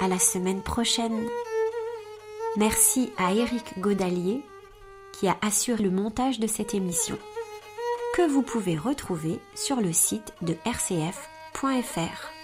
à 0.00 0.08
la 0.08 0.18
semaine 0.18 0.62
prochaine. 0.62 1.28
Merci 2.56 3.12
à 3.18 3.34
Éric 3.34 3.78
Godalier 3.78 4.42
qui 5.12 5.28
a 5.28 5.36
assuré 5.42 5.82
le 5.82 5.90
montage 5.90 6.40
de 6.40 6.46
cette 6.46 6.74
émission 6.74 7.18
que 8.20 8.28
vous 8.28 8.42
pouvez 8.42 8.76
retrouver 8.76 9.40
sur 9.54 9.80
le 9.80 9.94
site 9.94 10.34
de 10.42 10.54
rcf.fr. 10.66 12.39